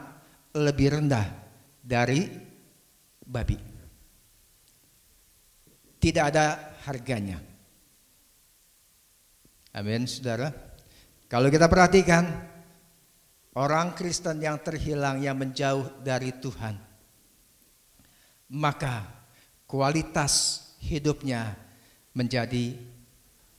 lebih 0.55 0.99
rendah 0.99 1.27
dari 1.83 2.27
babi. 3.23 3.59
Tidak 6.01 6.23
ada 6.23 6.75
harganya. 6.87 7.39
Amin, 9.71 10.07
saudara. 10.07 10.70
Kalau 11.31 11.47
kita 11.47 11.71
perhatikan, 11.71 12.27
orang 13.55 13.95
Kristen 13.95 14.43
yang 14.43 14.59
terhilang, 14.59 15.23
yang 15.23 15.39
menjauh 15.39 16.03
dari 16.03 16.35
Tuhan, 16.35 16.75
maka 18.51 19.07
kualitas 19.63 20.59
hidupnya 20.83 21.55
menjadi 22.11 22.75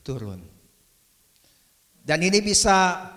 turun. 0.05 0.45
Dan 2.05 2.21
ini 2.21 2.45
bisa 2.45 3.09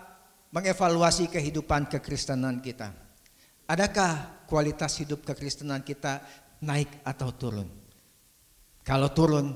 mengevaluasi 0.56 1.28
kehidupan 1.28 1.92
kekristenan 1.92 2.64
kita. 2.64 2.96
Adakah 3.68 4.48
kualitas 4.48 4.96
hidup 5.04 5.28
kekristenan 5.28 5.84
kita 5.84 6.24
naik 6.64 7.04
atau 7.04 7.28
turun? 7.36 7.68
Kalau 8.88 9.12
turun, 9.12 9.52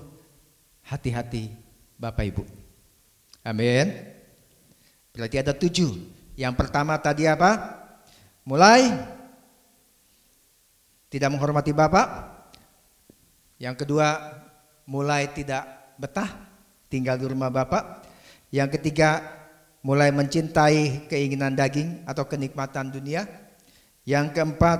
hati-hati 0.92 1.56
Bapak 1.96 2.36
Ibu. 2.36 2.44
Amin. 3.48 4.19
Berarti 5.20 5.36
ada 5.36 5.52
tujuh. 5.52 5.92
Yang 6.40 6.56
pertama 6.56 6.96
tadi 6.96 7.28
apa? 7.28 7.76
Mulai 8.48 8.88
tidak 11.12 11.36
menghormati 11.36 11.76
Bapak. 11.76 12.08
Yang 13.60 13.84
kedua, 13.84 14.16
mulai 14.88 15.28
tidak 15.36 15.68
betah 16.00 16.32
tinggal 16.88 17.20
di 17.20 17.28
rumah 17.28 17.52
Bapak. 17.52 18.08
Yang 18.48 18.80
ketiga, 18.80 19.20
mulai 19.84 20.16
mencintai 20.16 21.12
keinginan 21.12 21.52
daging 21.52 22.08
atau 22.08 22.24
kenikmatan 22.24 22.88
dunia. 22.88 23.28
Yang 24.08 24.40
keempat, 24.40 24.80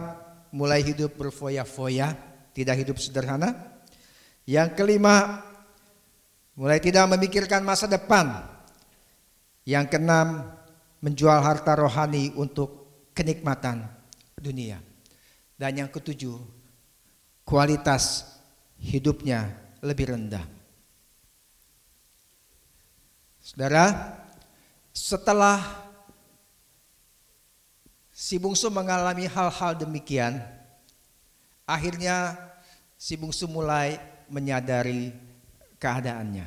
mulai 0.56 0.80
hidup 0.88 1.20
berfoya-foya, 1.20 2.16
tidak 2.56 2.80
hidup 2.80 2.96
sederhana. 2.96 3.84
Yang 4.48 4.80
kelima, 4.80 5.44
mulai 6.56 6.80
tidak 6.80 7.12
memikirkan 7.12 7.60
masa 7.60 7.92
depan. 7.92 8.56
Yang 9.70 9.86
keenam, 9.94 10.50
menjual 10.98 11.46
harta 11.46 11.78
rohani 11.78 12.34
untuk 12.34 12.90
kenikmatan 13.14 13.86
dunia. 14.42 14.82
Dan 15.54 15.86
yang 15.86 15.90
ketujuh, 15.94 16.42
kualitas 17.46 18.26
hidupnya 18.82 19.54
lebih 19.86 20.10
rendah. 20.18 20.42
Saudara, 23.46 24.18
setelah 24.90 25.90
Si 28.20 28.36
bungsu 28.36 28.68
mengalami 28.68 29.32
hal-hal 29.32 29.80
demikian. 29.80 30.44
Akhirnya 31.64 32.36
si 33.00 33.16
bungsu 33.16 33.48
mulai 33.48 33.96
menyadari 34.28 35.16
keadaannya. 35.80 36.44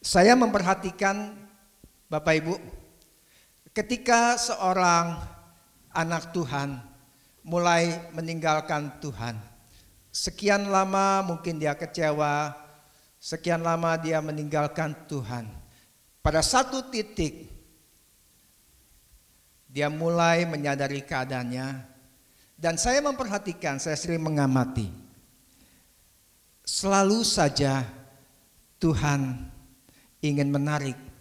Saya 0.00 0.32
memperhatikan 0.32 1.36
Bapak 2.12 2.44
Ibu, 2.44 2.60
ketika 3.72 4.36
seorang 4.36 5.16
anak 5.96 6.28
Tuhan 6.36 6.76
mulai 7.40 7.88
meninggalkan 8.12 9.00
Tuhan, 9.00 9.40
sekian 10.12 10.68
lama 10.68 11.24
mungkin 11.24 11.56
dia 11.56 11.72
kecewa, 11.72 12.52
sekian 13.16 13.64
lama 13.64 13.96
dia 13.96 14.20
meninggalkan 14.20 14.92
Tuhan. 15.08 15.48
Pada 16.20 16.44
satu 16.44 16.84
titik 16.92 17.48
dia 19.72 19.88
mulai 19.88 20.44
menyadari 20.44 21.00
keadaannya 21.00 21.80
dan 22.60 22.76
saya 22.76 23.00
memperhatikan, 23.00 23.80
saya 23.80 23.96
sering 23.96 24.20
mengamati. 24.20 24.84
Selalu 26.60 27.24
saja 27.24 27.88
Tuhan 28.76 29.48
ingin 30.20 30.52
menarik 30.52 31.11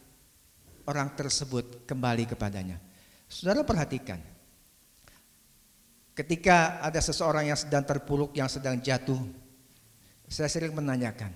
orang 0.88 1.14
tersebut 1.14 1.84
kembali 1.86 2.30
kepadanya. 2.30 2.78
Saudara 3.28 3.64
perhatikan. 3.66 4.20
Ketika 6.12 6.84
ada 6.84 7.00
seseorang 7.00 7.50
yang 7.50 7.58
sedang 7.58 7.88
terpuruk, 7.88 8.36
yang 8.36 8.52
sedang 8.52 8.78
jatuh, 8.84 9.18
saya 10.28 10.52
sering 10.52 10.76
menanyakan, 10.76 11.32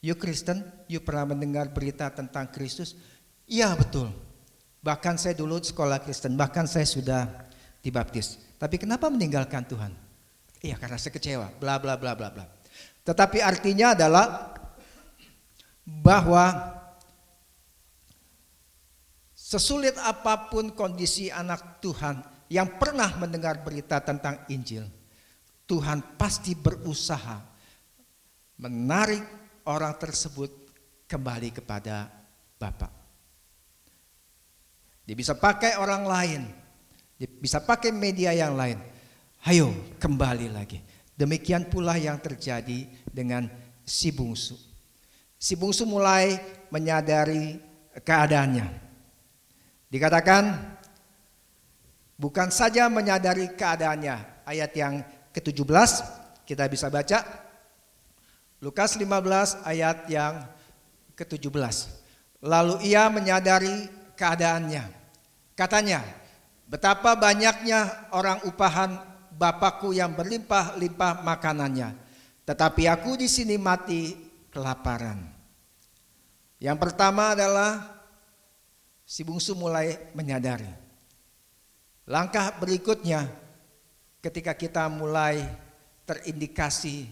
"You 0.00 0.16
Kristen, 0.16 0.64
you 0.88 1.04
pernah 1.04 1.28
mendengar 1.28 1.68
berita 1.68 2.08
tentang 2.08 2.48
Kristus?" 2.48 2.96
Iya, 3.44 3.76
betul. 3.76 4.08
Bahkan 4.80 5.20
saya 5.20 5.36
dulu 5.36 5.60
sekolah 5.60 6.00
Kristen, 6.00 6.40
bahkan 6.40 6.64
saya 6.64 6.88
sudah 6.88 7.28
dibaptis. 7.84 8.40
Tapi 8.56 8.80
kenapa 8.80 9.12
meninggalkan 9.12 9.68
Tuhan? 9.68 9.92
Iya 10.60 10.76
karena 10.76 10.96
saya 11.00 11.12
kecewa, 11.16 11.48
bla 11.56 11.80
bla 11.80 11.96
bla 11.96 12.12
bla 12.12 12.28
bla. 12.28 12.44
Tetapi 13.04 13.40
artinya 13.40 13.96
adalah 13.96 14.56
bahwa 15.84 16.76
sesulit 19.50 19.98
apa 19.98 20.46
pun 20.46 20.70
kondisi 20.70 21.26
anak 21.26 21.82
Tuhan 21.82 22.22
yang 22.46 22.78
pernah 22.78 23.10
mendengar 23.18 23.58
berita 23.66 23.98
tentang 23.98 24.46
Injil, 24.46 24.86
Tuhan 25.66 26.14
pasti 26.14 26.54
berusaha 26.54 27.42
menarik 28.62 29.26
orang 29.66 29.98
tersebut 29.98 30.54
kembali 31.10 31.50
kepada 31.50 32.06
Bapak. 32.62 32.94
Dia 35.02 35.18
bisa 35.18 35.34
pakai 35.34 35.74
orang 35.82 36.06
lain. 36.06 36.42
Dia 37.18 37.26
bisa 37.26 37.58
pakai 37.58 37.90
media 37.90 38.30
yang 38.30 38.54
lain. 38.54 38.78
Ayo 39.50 39.74
kembali 39.98 40.46
lagi. 40.54 40.78
Demikian 41.18 41.66
pula 41.66 41.98
yang 41.98 42.22
terjadi 42.22 42.86
dengan 43.10 43.50
si 43.82 44.14
bungsu. 44.14 44.54
Si 45.34 45.58
bungsu 45.58 45.82
mulai 45.90 46.38
menyadari 46.70 47.58
keadaannya. 47.98 48.89
Dikatakan 49.90 50.54
bukan 52.14 52.48
saja 52.54 52.86
menyadari 52.86 53.50
keadaannya. 53.58 54.46
Ayat 54.46 54.70
yang 54.78 55.02
ke-17 55.34 55.90
kita 56.46 56.70
bisa 56.70 56.86
baca. 56.86 57.26
Lukas 58.62 58.94
15 58.94 59.66
ayat 59.66 60.06
yang 60.06 60.46
ke-17. 61.18 61.76
Lalu 62.46 62.86
ia 62.86 63.10
menyadari 63.10 63.90
keadaannya. 64.14 64.84
Katanya, 65.58 66.00
betapa 66.70 67.18
banyaknya 67.18 68.08
orang 68.14 68.40
upahan 68.46 69.10
Bapakku 69.40 69.96
yang 69.96 70.12
berlimpah-limpah 70.12 71.24
makanannya. 71.24 71.96
Tetapi 72.44 72.84
aku 72.92 73.16
di 73.16 73.24
sini 73.24 73.56
mati 73.56 74.12
kelaparan. 74.52 75.16
Yang 76.60 76.76
pertama 76.76 77.32
adalah 77.32 77.99
si 79.10 79.26
bungsu 79.26 79.58
mulai 79.58 79.98
menyadari. 80.14 80.70
Langkah 82.06 82.54
berikutnya 82.62 83.26
ketika 84.22 84.54
kita 84.54 84.86
mulai 84.86 85.42
terindikasi 86.06 87.10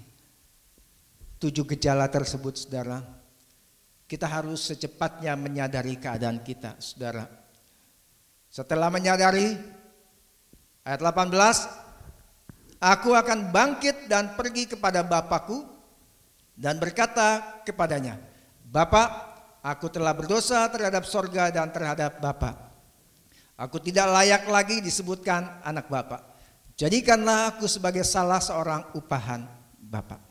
tujuh 1.43 1.67
gejala 1.75 2.07
tersebut 2.07 2.55
saudara, 2.55 3.03
kita 4.07 4.31
harus 4.31 4.71
secepatnya 4.71 5.35
menyadari 5.35 5.99
keadaan 5.99 6.39
kita 6.47 6.79
saudara. 6.79 7.27
Setelah 8.47 8.95
menyadari 8.95 9.59
ayat 10.87 11.03
18, 11.03 12.79
aku 12.79 13.11
akan 13.11 13.51
bangkit 13.51 14.07
dan 14.07 14.39
pergi 14.39 14.71
kepada 14.71 15.03
Bapakku 15.03 15.67
dan 16.55 16.79
berkata 16.79 17.63
kepadanya, 17.67 18.19
Bapak, 18.71 19.28
aku 19.63 19.91
telah 19.93 20.15
berdosa 20.15 20.67
terhadap 20.71 21.05
sorga 21.09 21.51
dan 21.53 21.71
terhadap 21.73 22.19
Bapak. 22.23 22.57
Aku 23.59 23.83
tidak 23.83 24.07
layak 24.15 24.47
lagi 24.47 24.79
disebutkan 24.79 25.63
anak 25.67 25.91
Bapak. 25.91 26.23
Jadikanlah 26.79 27.59
aku 27.59 27.67
sebagai 27.67 28.07
salah 28.07 28.39
seorang 28.39 28.87
upahan 28.95 29.43
Bapak. 29.83 30.23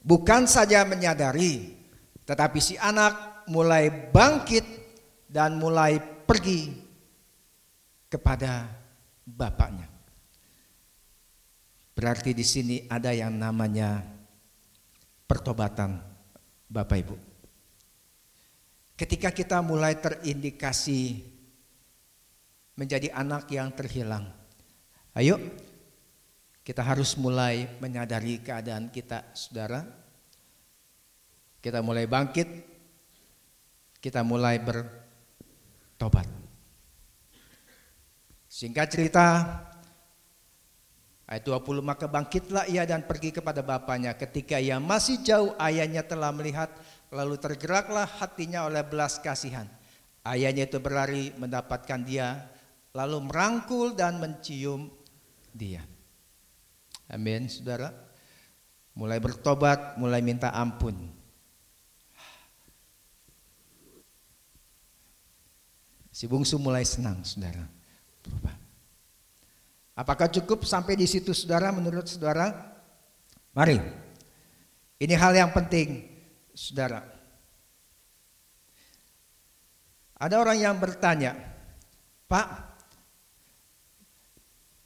Bukan 0.00 0.48
saja 0.48 0.84
menyadari, 0.88 1.76
tetapi 2.24 2.60
si 2.60 2.80
anak 2.80 3.44
mulai 3.48 3.92
bangkit 4.08 4.64
dan 5.28 5.60
mulai 5.60 6.00
pergi 6.00 6.72
kepada 8.08 8.72
bapaknya. 9.24 9.88
Berarti 11.92 12.32
di 12.32 12.44
sini 12.44 12.76
ada 12.88 13.12
yang 13.12 13.36
namanya 13.36 14.00
pertobatan 15.28 16.00
Bapak 16.68 16.98
Ibu. 17.04 17.33
Ketika 18.94 19.34
kita 19.34 19.58
mulai 19.58 19.98
terindikasi 19.98 21.26
menjadi 22.78 23.10
anak 23.10 23.50
yang 23.50 23.74
terhilang, 23.74 24.30
ayo 25.18 25.42
kita 26.62 26.80
harus 26.80 27.18
mulai 27.18 27.66
menyadari 27.82 28.38
keadaan 28.38 28.88
kita, 28.94 29.34
saudara. 29.34 29.82
Kita 31.58 31.82
mulai 31.82 32.06
bangkit, 32.06 32.48
kita 33.98 34.22
mulai 34.22 34.62
bertobat. 34.62 36.28
Singkat 38.46 38.86
cerita, 38.88 39.26
Ayat 41.24 41.40
20 41.48 41.80
maka 41.80 42.04
bangkitlah 42.04 42.68
ia 42.68 42.84
dan 42.84 43.00
pergi 43.00 43.32
kepada 43.32 43.64
bapaknya 43.64 44.12
ketika 44.12 44.60
ia 44.60 44.76
masih 44.76 45.24
jauh 45.24 45.56
ayahnya 45.56 46.04
telah 46.04 46.28
melihat 46.28 46.68
lalu 47.14 47.38
tergeraklah 47.38 48.10
hatinya 48.18 48.66
oleh 48.66 48.82
belas 48.82 49.22
kasihan. 49.22 49.70
Ayahnya 50.26 50.66
itu 50.66 50.82
berlari 50.82 51.30
mendapatkan 51.38 52.02
dia 52.02 52.50
lalu 52.90 53.30
merangkul 53.30 53.94
dan 53.94 54.18
mencium 54.18 54.90
dia. 55.54 55.86
Amin 57.06 57.46
saudara. 57.46 57.94
Mulai 58.94 59.18
bertobat, 59.22 59.98
mulai 59.98 60.22
minta 60.22 60.50
ampun. 60.50 60.94
Si 66.14 66.30
bungsu 66.30 66.62
mulai 66.62 66.86
senang 66.86 67.22
saudara. 67.26 67.66
Apakah 69.94 70.30
cukup 70.30 70.66
sampai 70.66 70.94
di 70.98 71.06
situ 71.06 71.34
saudara 71.34 71.70
menurut 71.74 72.06
saudara? 72.06 72.54
Mari. 73.54 73.78
Ini 74.98 75.14
hal 75.18 75.34
yang 75.34 75.50
penting 75.50 76.13
saudara. 76.54 77.02
Ada 80.14 80.40
orang 80.40 80.58
yang 80.62 80.78
bertanya, 80.78 81.34
Pak, 82.30 82.48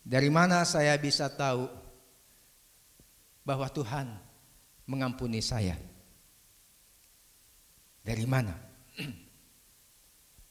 dari 0.03 0.33
mana 0.33 0.65
saya 0.65 0.97
bisa 0.97 1.29
tahu 1.29 1.69
bahwa 3.45 3.69
Tuhan 3.69 4.09
mengampuni 4.89 5.45
saya? 5.45 5.77
Dari 8.03 8.25
mana? 8.25 8.57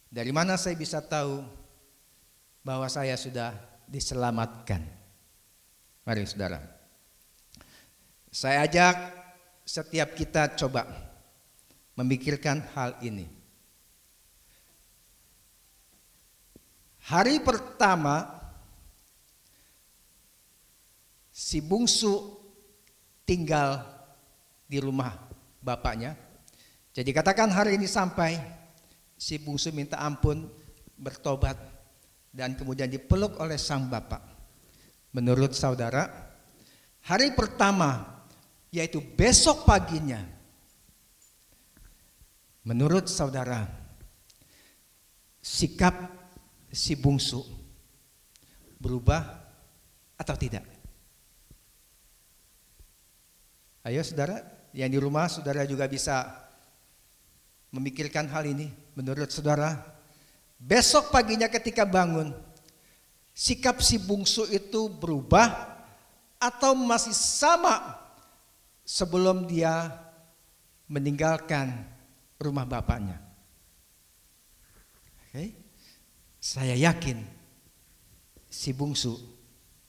Dari 0.07 0.31
mana 0.31 0.55
saya 0.55 0.77
bisa 0.77 1.03
tahu 1.03 1.43
bahwa 2.63 2.87
saya 2.87 3.17
sudah 3.19 3.51
diselamatkan. 3.91 4.79
Mari 6.07 6.23
saudara. 6.23 6.63
Saya 8.31 8.63
ajak 8.63 8.95
setiap 9.67 10.15
kita 10.15 10.55
coba 10.55 11.06
memikirkan 11.97 12.61
hal 12.77 12.93
ini. 13.01 13.25
Hari 17.09 17.41
pertama 17.41 18.27
si 21.33 21.63
bungsu 21.63 22.37
tinggal 23.25 23.81
di 24.69 24.77
rumah 24.77 25.15
bapaknya. 25.63 26.13
Jadi 26.93 27.09
katakan 27.15 27.49
hari 27.49 27.79
ini 27.79 27.87
sampai 27.89 28.37
si 29.17 29.41
bungsu 29.41 29.73
minta 29.73 29.97
ampun, 29.97 30.45
bertobat, 30.99 31.57
dan 32.35 32.53
kemudian 32.53 32.91
dipeluk 32.91 33.39
oleh 33.41 33.57
sang 33.57 33.89
bapak. 33.89 34.21
Menurut 35.15 35.55
saudara, 35.57 36.05
hari 37.01 37.33
pertama 37.33 38.21
yaitu 38.69 38.99
besok 39.01 39.65
paginya. 39.65 40.36
Menurut 42.67 43.07
saudara, 43.07 43.63
sikap 45.39 45.95
si 46.67 46.99
bungsu 46.99 47.39
berubah 48.75 49.23
atau 50.19 50.35
tidak? 50.35 50.67
Ayo 53.87 54.03
saudara, 54.03 54.43
yang 54.75 54.91
di 54.91 54.99
rumah 54.99 55.31
saudara 55.31 55.63
juga 55.63 55.87
bisa 55.87 56.27
memikirkan 57.71 58.27
hal 58.27 58.43
ini. 58.51 58.67
Menurut 58.99 59.31
saudara, 59.31 59.97
Besok 60.57 61.13
paginya 61.13 61.45
ketika 61.45 61.85
bangun, 61.85 62.33
sikap 63.29 63.77
si 63.85 64.01
bungsu 64.01 64.49
itu 64.49 64.89
berubah 64.89 65.53
atau 66.41 66.73
masih 66.73 67.13
sama 67.13 67.93
sebelum 68.81 69.45
dia 69.45 69.93
meninggalkan 70.89 71.85
rumah 72.37 72.65
bapaknya. 72.65 73.17
Oke. 75.27 75.53
Saya 76.37 76.77
yakin 76.77 77.19
si 78.47 78.71
bungsu 78.71 79.17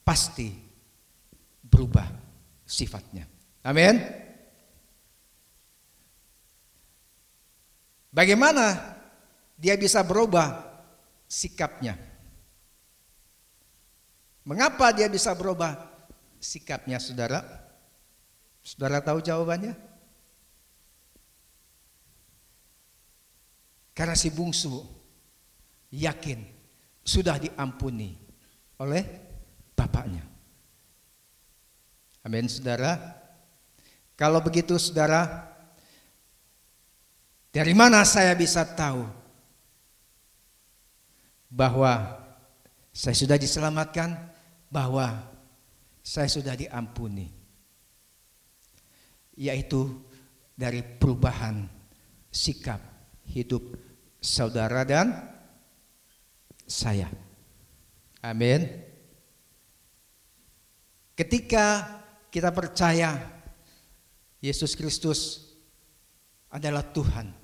pasti 0.03 0.51
berubah 1.63 2.09
sifatnya. 2.65 3.29
Amin. 3.63 4.01
Bagaimana 8.09 8.97
dia 9.55 9.77
bisa 9.77 10.01
berubah 10.01 10.65
sikapnya. 11.29 11.93
Mengapa 14.41 14.89
dia 14.89 15.05
bisa 15.05 15.29
berubah 15.37 15.77
sikapnya, 16.41 16.97
saudara? 16.97 17.45
Saudara 18.65 18.97
tahu 18.97 19.21
jawabannya? 19.21 19.88
Karena 23.99 24.15
si 24.15 24.31
bungsu 24.31 24.79
yakin 25.91 26.39
sudah 27.03 27.35
diampuni 27.35 28.15
oleh 28.79 29.03
bapaknya. 29.75 30.23
Amin, 32.23 32.47
saudara. 32.47 32.95
Kalau 34.15 34.39
begitu, 34.39 34.79
saudara, 34.79 35.51
dari 37.51 37.75
mana 37.75 38.07
saya 38.07 38.31
bisa 38.39 38.63
tahu 38.63 39.03
bahwa 41.51 42.23
saya 42.95 43.19
sudah 43.19 43.35
diselamatkan, 43.35 44.15
bahwa 44.71 45.27
saya 45.99 46.31
sudah 46.31 46.55
diampuni. 46.55 47.27
Yaitu 49.35 49.91
dari 50.55 50.87
perubahan 50.87 51.67
sikap 52.31 52.79
hidup 53.27 53.88
saudara 54.19 54.83
dan 54.83 55.15
saya. 56.67 57.09
Amin. 58.19 58.67
Ketika 61.15 61.99
kita 62.31 62.51
percaya 62.51 63.15
Yesus 64.39 64.75
Kristus 64.75 65.51
adalah 66.47 66.83
Tuhan, 66.83 67.35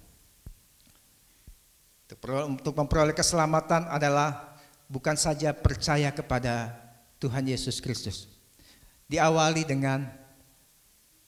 untuk 2.48 2.74
memperoleh 2.78 3.18
keselamatan 3.18 3.92
adalah 3.92 4.56
bukan 4.88 5.18
saja 5.18 5.52
percaya 5.52 6.14
kepada 6.14 6.72
Tuhan 7.20 7.50
Yesus 7.50 7.82
Kristus. 7.84 8.30
Diawali 9.10 9.68
dengan 9.68 10.06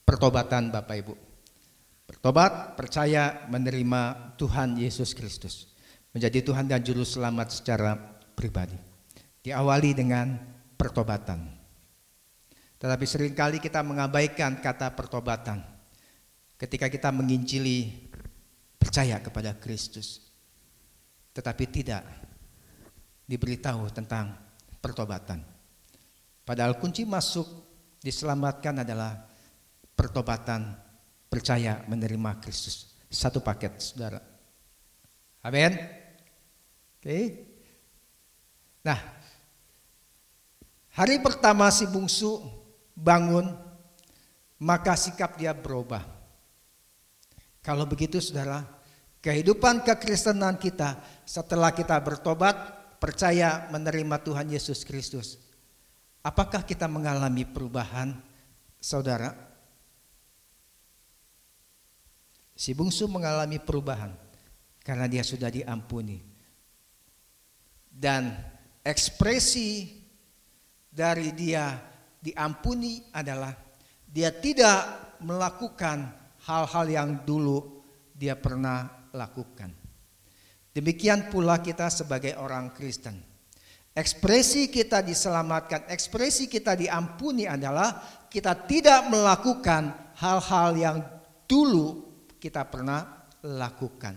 pertobatan 0.08 0.72
Bapak 0.72 0.96
Ibu. 1.04 1.27
Bertobat, 2.08 2.72
percaya, 2.72 3.44
menerima 3.52 4.32
Tuhan 4.40 4.80
Yesus 4.80 5.12
Kristus. 5.12 5.76
Menjadi 6.16 6.40
Tuhan 6.40 6.64
dan 6.64 6.80
Juru 6.80 7.04
Selamat 7.04 7.52
secara 7.52 7.92
pribadi. 8.32 8.80
Diawali 9.44 9.92
dengan 9.92 10.40
pertobatan. 10.80 11.44
Tetapi 12.80 13.04
sering 13.04 13.36
kali 13.36 13.60
kita 13.60 13.84
mengabaikan 13.84 14.56
kata 14.64 14.96
pertobatan. 14.96 15.60
Ketika 16.56 16.88
kita 16.88 17.12
menginjili 17.12 18.08
percaya 18.80 19.20
kepada 19.20 19.52
Kristus. 19.60 20.32
Tetapi 21.36 21.64
tidak 21.68 22.08
diberitahu 23.28 23.92
tentang 23.92 24.32
pertobatan. 24.80 25.44
Padahal 26.40 26.80
kunci 26.80 27.04
masuk 27.04 27.44
diselamatkan 28.00 28.80
adalah 28.80 29.28
pertobatan 29.92 30.87
percaya 31.28 31.84
menerima 31.86 32.40
Kristus. 32.40 32.92
Satu 33.08 33.40
paket, 33.40 33.80
saudara. 33.80 34.20
Amin. 35.44 35.76
Oke. 36.98 37.46
Nah, 38.84 38.98
hari 40.92 41.16
pertama 41.20 41.72
si 41.72 41.88
bungsu 41.88 42.42
bangun, 42.92 43.48
maka 44.60 44.98
sikap 44.98 45.38
dia 45.38 45.54
berubah. 45.54 46.04
Kalau 47.64 47.84
begitu, 47.84 48.18
saudara, 48.18 48.64
kehidupan 49.24 49.84
kekristenan 49.84 50.56
kita 50.60 51.00
setelah 51.24 51.72
kita 51.72 51.96
bertobat, 52.00 52.56
percaya 52.98 53.70
menerima 53.70 54.18
Tuhan 54.20 54.50
Yesus 54.50 54.82
Kristus, 54.82 55.38
apakah 56.20 56.66
kita 56.66 56.90
mengalami 56.90 57.46
perubahan, 57.46 58.18
saudara? 58.82 59.47
Si 62.58 62.74
bungsu 62.74 63.06
mengalami 63.06 63.62
perubahan 63.62 64.10
karena 64.82 65.06
dia 65.06 65.22
sudah 65.22 65.46
diampuni. 65.46 66.18
Dan 67.86 68.34
ekspresi 68.82 69.94
dari 70.90 71.30
dia 71.38 71.78
diampuni 72.18 72.98
adalah 73.14 73.54
dia 74.10 74.34
tidak 74.34 75.14
melakukan 75.22 76.10
hal-hal 76.50 76.86
yang 76.90 77.22
dulu 77.22 77.78
dia 78.10 78.34
pernah 78.34 79.06
lakukan. 79.14 79.70
Demikian 80.74 81.30
pula 81.30 81.62
kita 81.62 81.86
sebagai 81.94 82.34
orang 82.42 82.74
Kristen. 82.74 83.22
Ekspresi 83.94 84.66
kita 84.66 84.98
diselamatkan, 85.02 85.86
ekspresi 85.90 86.50
kita 86.50 86.74
diampuni 86.74 87.46
adalah 87.46 88.02
kita 88.26 88.66
tidak 88.66 89.06
melakukan 89.10 89.94
hal-hal 90.18 90.70
yang 90.74 90.98
dulu 91.46 92.07
kita 92.40 92.64
pernah 92.66 93.28
lakukan. 93.44 94.14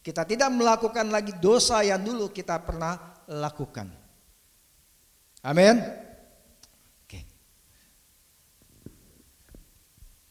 Kita 0.00 0.22
tidak 0.22 0.50
melakukan 0.54 1.10
lagi 1.10 1.34
dosa 1.36 1.82
yang 1.82 2.02
dulu 2.02 2.30
kita 2.30 2.62
pernah 2.62 3.24
lakukan. 3.26 3.90
Amin. 5.46 5.78
Oke. 7.02 7.20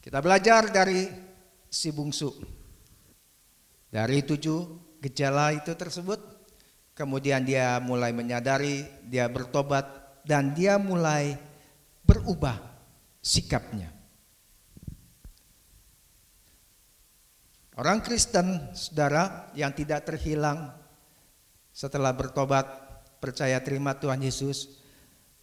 Kita 0.00 0.18
belajar 0.20 0.68
dari 0.68 1.08
si 1.68 1.88
bungsu. 1.92 2.32
Dari 3.92 4.20
tujuh 4.24 4.60
gejala 5.00 5.56
itu 5.56 5.72
tersebut, 5.72 6.20
kemudian 6.92 7.44
dia 7.44 7.80
mulai 7.80 8.12
menyadari, 8.12 8.84
dia 9.08 9.28
bertobat, 9.28 9.88
dan 10.24 10.52
dia 10.52 10.76
mulai 10.76 11.36
berubah 12.04 12.60
sikapnya. 13.24 13.95
Orang 17.76 18.00
Kristen, 18.00 18.72
saudara, 18.72 19.52
yang 19.52 19.68
tidak 19.68 20.08
terhilang 20.08 20.72
setelah 21.76 22.08
bertobat, 22.16 22.64
percaya 23.20 23.60
terima 23.60 23.92
Tuhan 23.92 24.24
Yesus, 24.24 24.80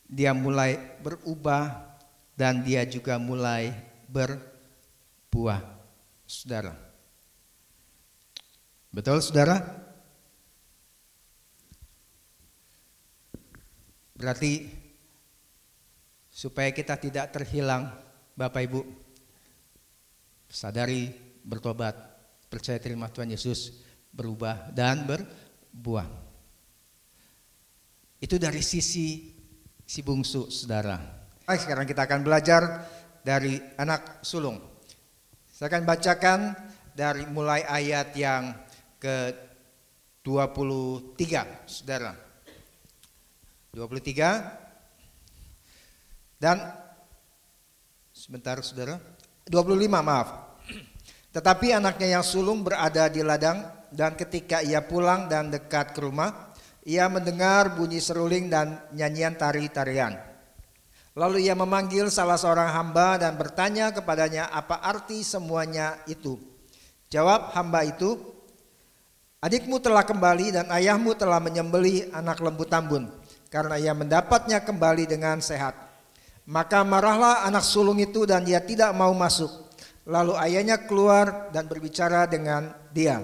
dia 0.09 0.33
mulai 0.33 0.81
berubah 1.05 1.93
dan 2.33 2.65
dia 2.65 2.89
juga 2.89 3.21
mulai 3.21 3.69
berbuah, 4.09 5.61
saudara. 6.25 6.73
Betul, 8.89 9.21
saudara? 9.21 9.61
Berarti 14.17 14.73
supaya 16.33 16.73
kita 16.73 16.97
tidak 16.97 17.29
terhilang, 17.29 17.93
Bapak 18.33 18.65
Ibu, 18.65 18.81
sadari 20.49 21.13
bertobat 21.45 22.12
percaya 22.53 22.77
terima 22.77 23.09
Tuhan 23.09 23.33
Yesus 23.33 23.81
berubah 24.13 24.69
dan 24.69 25.09
berbuah. 25.09 26.05
Itu 28.21 28.37
dari 28.37 28.61
sisi 28.61 29.33
si 29.81 29.99
bungsu 30.05 30.53
saudara. 30.53 31.01
Baik, 31.49 31.65
sekarang 31.65 31.89
kita 31.89 32.05
akan 32.05 32.21
belajar 32.21 32.85
dari 33.25 33.57
anak 33.81 34.21
sulung. 34.21 34.61
Saya 35.49 35.73
akan 35.73 35.81
bacakan 35.81 36.53
dari 36.93 37.25
mulai 37.25 37.65
ayat 37.65 38.13
yang 38.13 38.53
ke 39.01 39.33
23, 40.21 41.17
saudara. 41.65 42.13
23 43.73 46.37
dan 46.37 46.61
sebentar 48.13 48.61
saudara. 48.61 49.01
25 49.49 49.73
maaf. 49.99 50.52
Tetapi 51.33 51.73
anaknya 51.73 52.21
yang 52.21 52.25
sulung 52.25 52.61
berada 52.61 53.09
di 53.09 53.25
ladang 53.25 53.65
dan 53.89 54.13
ketika 54.13 54.61
ia 54.61 54.85
pulang 54.85 55.25
dan 55.25 55.49
dekat 55.49 55.97
ke 55.97 55.99
rumah, 56.05 56.53
ia 56.85 57.09
mendengar 57.09 57.73
bunyi 57.73 57.97
seruling 57.97 58.53
dan 58.53 58.77
nyanyian 58.93 59.33
tari-tarian. 59.33 60.13
Lalu 61.13 61.45
ia 61.49 61.53
memanggil 61.57 62.09
salah 62.09 62.37
seorang 62.37 62.73
hamba 62.73 63.21
dan 63.21 63.37
bertanya 63.37 63.93
kepadanya 63.93 64.49
apa 64.49 64.81
arti 64.81 65.21
semuanya 65.21 65.97
itu. 66.09 66.37
Jawab 67.09 67.53
hamba 67.53 67.85
itu, 67.85 68.17
adikmu 69.41 69.77
telah 69.77 70.01
kembali 70.01 70.57
dan 70.57 70.65
ayahmu 70.73 71.13
telah 71.13 71.37
menyembeli 71.37 72.09
anak 72.09 72.41
lembu 72.41 72.65
tambun 72.65 73.09
karena 73.53 73.77
ia 73.77 73.93
mendapatnya 73.93 74.65
kembali 74.65 75.05
dengan 75.05 75.37
sehat. 75.37 75.77
Maka 76.49 76.81
marahlah 76.81 77.45
anak 77.45 77.61
sulung 77.61 78.01
itu 78.01 78.25
dan 78.25 78.41
dia 78.41 78.57
tidak 78.57 78.89
mau 78.97 79.13
masuk. 79.13 79.72
Lalu 80.03 80.35
ayahnya 80.35 80.83
keluar 80.83 81.49
dan 81.55 81.67
berbicara 81.67 82.27
dengan 82.27 82.75
dia. 82.91 83.23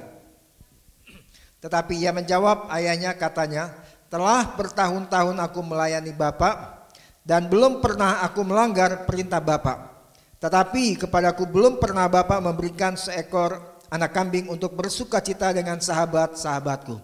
Tetapi 1.59 1.93
ia 1.99 2.15
menjawab 2.15 2.71
ayahnya 2.71 3.11
katanya, 3.19 3.75
telah 4.07 4.55
bertahun-tahun 4.55 5.37
aku 5.43 5.59
melayani 5.59 6.15
Bapak 6.15 6.87
dan 7.27 7.51
belum 7.51 7.83
pernah 7.83 8.23
aku 8.23 8.47
melanggar 8.47 9.03
perintah 9.03 9.43
Bapak. 9.43 9.91
Tetapi 10.39 11.03
kepadaku 11.03 11.43
belum 11.51 11.83
pernah 11.83 12.07
Bapak 12.07 12.39
memberikan 12.39 12.95
seekor 12.95 13.83
anak 13.91 14.15
kambing 14.15 14.47
untuk 14.47 14.71
bersuka 14.71 15.19
cita 15.19 15.51
dengan 15.51 15.83
sahabat-sahabatku. 15.83 16.95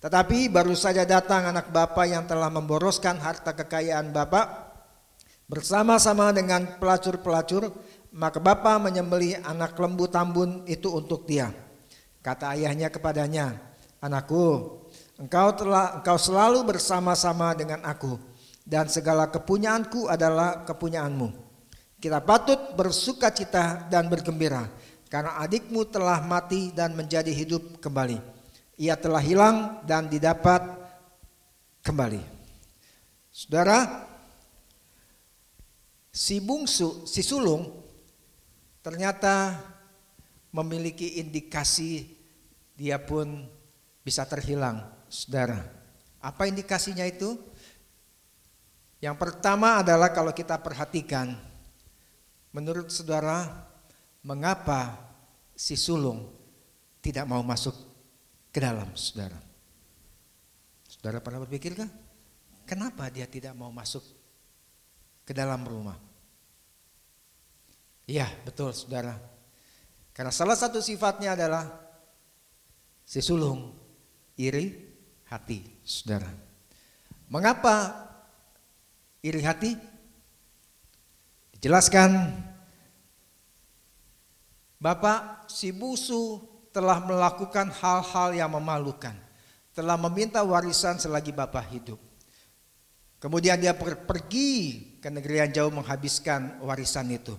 Tetapi 0.00 0.52
baru 0.52 0.76
saja 0.76 1.08
datang 1.08 1.48
anak 1.48 1.72
Bapak 1.72 2.04
yang 2.04 2.28
telah 2.28 2.52
memboroskan 2.52 3.16
harta 3.16 3.56
kekayaan 3.56 4.12
Bapak 4.12 4.70
bersama-sama 5.50 6.30
dengan 6.30 6.78
pelacur-pelacur 6.78 7.68
maka 8.10 8.42
bapa 8.42 8.78
menyembeli 8.82 9.38
anak 9.38 9.78
lembu 9.78 10.10
tambun 10.10 10.66
itu 10.66 10.90
untuk 10.90 11.26
dia. 11.26 11.54
Kata 12.20 12.52
ayahnya 12.58 12.90
kepadanya, 12.90 13.56
"Anakku, 14.02 14.76
engkau 15.16 15.48
telah 15.54 16.02
engkau 16.02 16.18
selalu 16.18 16.66
bersama-sama 16.74 17.54
dengan 17.56 17.80
aku 17.86 18.18
dan 18.66 18.90
segala 18.90 19.30
kepunyaanku 19.30 20.10
adalah 20.10 20.66
kepunyaanmu. 20.66 21.48
Kita 22.00 22.20
patut 22.24 22.76
bersuka 22.76 23.30
cita 23.32 23.86
dan 23.88 24.08
bergembira 24.10 24.68
karena 25.08 25.40
adikmu 25.40 25.86
telah 25.88 26.20
mati 26.24 26.74
dan 26.74 26.92
menjadi 26.92 27.30
hidup 27.30 27.80
kembali. 27.80 28.20
Ia 28.80 28.98
telah 28.98 29.22
hilang 29.22 29.80
dan 29.86 30.10
didapat 30.10 30.60
kembali." 31.86 32.42
Saudara, 33.30 34.04
si 36.10 36.42
bungsu, 36.42 37.06
si 37.06 37.22
sulung 37.22 37.89
ternyata 38.90 39.54
memiliki 40.50 41.22
indikasi 41.22 42.10
dia 42.74 42.98
pun 42.98 43.46
bisa 44.02 44.26
terhilang, 44.26 44.82
saudara. 45.06 45.62
Apa 46.18 46.50
indikasinya 46.50 47.06
itu? 47.06 47.38
Yang 48.98 49.14
pertama 49.14 49.78
adalah 49.78 50.10
kalau 50.10 50.34
kita 50.34 50.58
perhatikan, 50.58 51.38
menurut 52.50 52.90
saudara, 52.90 53.46
mengapa 54.26 54.98
si 55.54 55.78
sulung 55.78 56.26
tidak 56.98 57.30
mau 57.30 57.46
masuk 57.46 57.78
ke 58.50 58.58
dalam 58.58 58.90
saudara? 58.98 59.38
Saudara 60.90 61.22
pernah 61.22 61.46
berpikirkah? 61.46 61.86
Kenapa 62.66 63.06
dia 63.06 63.30
tidak 63.30 63.54
mau 63.54 63.70
masuk 63.70 64.02
ke 65.22 65.30
dalam 65.30 65.62
rumah? 65.62 66.09
Iya, 68.10 68.26
betul 68.42 68.74
Saudara. 68.74 69.14
Karena 70.10 70.34
salah 70.34 70.58
satu 70.58 70.82
sifatnya 70.82 71.38
adalah 71.38 71.62
si 73.06 73.22
sulung 73.22 73.70
iri 74.34 74.74
hati, 75.30 75.62
saudara. 75.86 76.28
Mengapa 77.30 77.94
iri 79.22 79.40
hati? 79.46 79.78
Dijelaskan 81.54 82.10
Bapak 84.80 85.46
si 85.52 85.70
busu 85.70 86.40
telah 86.72 87.04
melakukan 87.04 87.68
hal-hal 87.68 88.32
yang 88.32 88.50
memalukan, 88.56 89.12
telah 89.76 89.94
meminta 90.00 90.40
warisan 90.42 90.96
selagi 90.96 91.30
Bapak 91.36 91.68
hidup. 91.70 92.00
Kemudian 93.20 93.60
dia 93.60 93.76
pergi 93.76 94.52
ke 94.98 95.12
negeri 95.12 95.44
yang 95.44 95.50
jauh 95.52 95.72
menghabiskan 95.72 96.64
warisan 96.64 97.12
itu. 97.12 97.36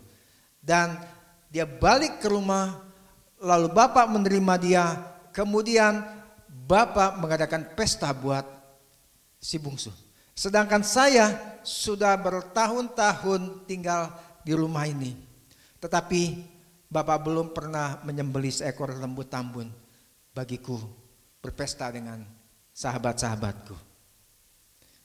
Dan 0.61 0.93
dia 1.49 1.65
balik 1.65 2.21
ke 2.21 2.29
rumah, 2.29 2.79
lalu 3.41 3.73
Bapak 3.73 4.05
menerima 4.07 4.55
dia, 4.61 4.85
kemudian 5.33 6.05
Bapak 6.47 7.19
mengadakan 7.19 7.67
pesta 7.75 8.13
buat 8.13 8.45
si 9.41 9.57
bungsu. 9.57 9.91
Sedangkan 10.37 10.85
saya 10.85 11.57
sudah 11.65 12.15
bertahun-tahun 12.15 13.67
tinggal 13.67 14.13
di 14.45 14.53
rumah 14.55 14.87
ini. 14.87 15.17
Tetapi 15.81 16.21
Bapak 16.87 17.17
belum 17.25 17.51
pernah 17.51 17.99
menyembeli 18.05 18.53
seekor 18.53 18.95
lembu 18.95 19.25
tambun 19.27 19.67
bagiku 20.31 20.79
berpesta 21.43 21.91
dengan 21.91 22.23
sahabat-sahabatku. 22.71 23.75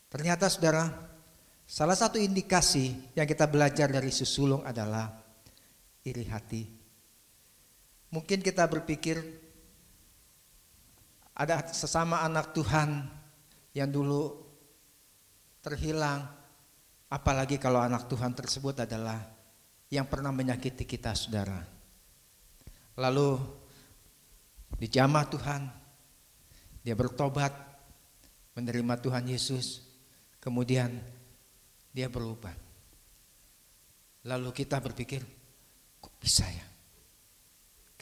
Ternyata 0.06 0.46
saudara, 0.46 0.86
salah 1.66 1.98
satu 1.98 2.20
indikasi 2.20 2.94
yang 3.18 3.26
kita 3.26 3.46
belajar 3.50 3.90
dari 3.90 4.14
susulung 4.14 4.62
adalah 4.62 5.25
iri 6.06 6.24
hati. 6.30 6.62
Mungkin 8.14 8.38
kita 8.38 8.62
berpikir 8.70 9.18
ada 11.34 11.66
sesama 11.74 12.22
anak 12.22 12.54
Tuhan 12.54 13.10
yang 13.74 13.90
dulu 13.90 14.46
terhilang, 15.60 16.24
apalagi 17.10 17.58
kalau 17.58 17.82
anak 17.82 18.06
Tuhan 18.06 18.32
tersebut 18.32 18.86
adalah 18.86 19.20
yang 19.90 20.06
pernah 20.06 20.30
menyakiti 20.30 20.86
kita 20.86 21.12
saudara. 21.12 21.60
Lalu 22.96 23.36
dijamah 24.78 25.26
Tuhan, 25.28 25.62
dia 26.80 26.94
bertobat, 26.96 27.52
menerima 28.56 28.94
Tuhan 29.02 29.28
Yesus, 29.28 29.86
Kemudian 30.46 31.02
dia 31.90 32.06
berubah. 32.06 32.54
Lalu 34.30 34.54
kita 34.54 34.78
berpikir, 34.78 35.26
kok 36.26 36.34
bisa 36.34 36.50
ya? 36.50 36.66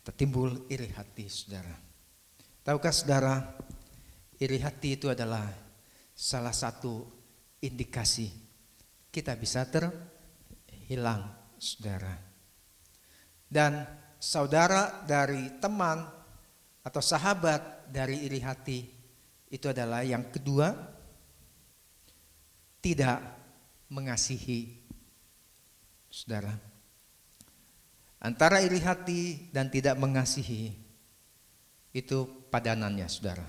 Kita 0.01 0.09
timbul 0.17 0.65
iri 0.73 0.89
hati, 0.97 1.29
saudara. 1.29 1.77
Tahukah 2.65 2.89
saudara, 2.89 3.37
iri 4.41 4.57
hati 4.65 4.97
itu 4.97 5.13
adalah 5.13 5.45
salah 6.17 6.57
satu 6.57 7.05
indikasi 7.61 8.33
kita 9.13 9.37
bisa 9.37 9.69
terhilang, 9.69 11.21
saudara. 11.61 12.17
Dan 13.45 13.85
saudara 14.17 15.05
dari 15.05 15.61
teman 15.61 16.01
atau 16.81 17.03
sahabat 17.05 17.93
dari 17.93 18.25
iri 18.25 18.41
hati 18.41 18.89
itu 19.53 19.69
adalah 19.69 20.01
yang 20.01 20.33
kedua 20.33 20.73
tidak 22.81 23.21
mengasihi 23.93 24.81
saudara. 26.09 26.74
Antara 28.25 28.65
iri 28.65 28.81
hati 28.81 29.53
dan 29.53 29.69
tidak 29.69 30.01
mengasihi 30.01 30.73
itu 31.93 32.25
padanannya 32.49 33.05
saudara. 33.05 33.45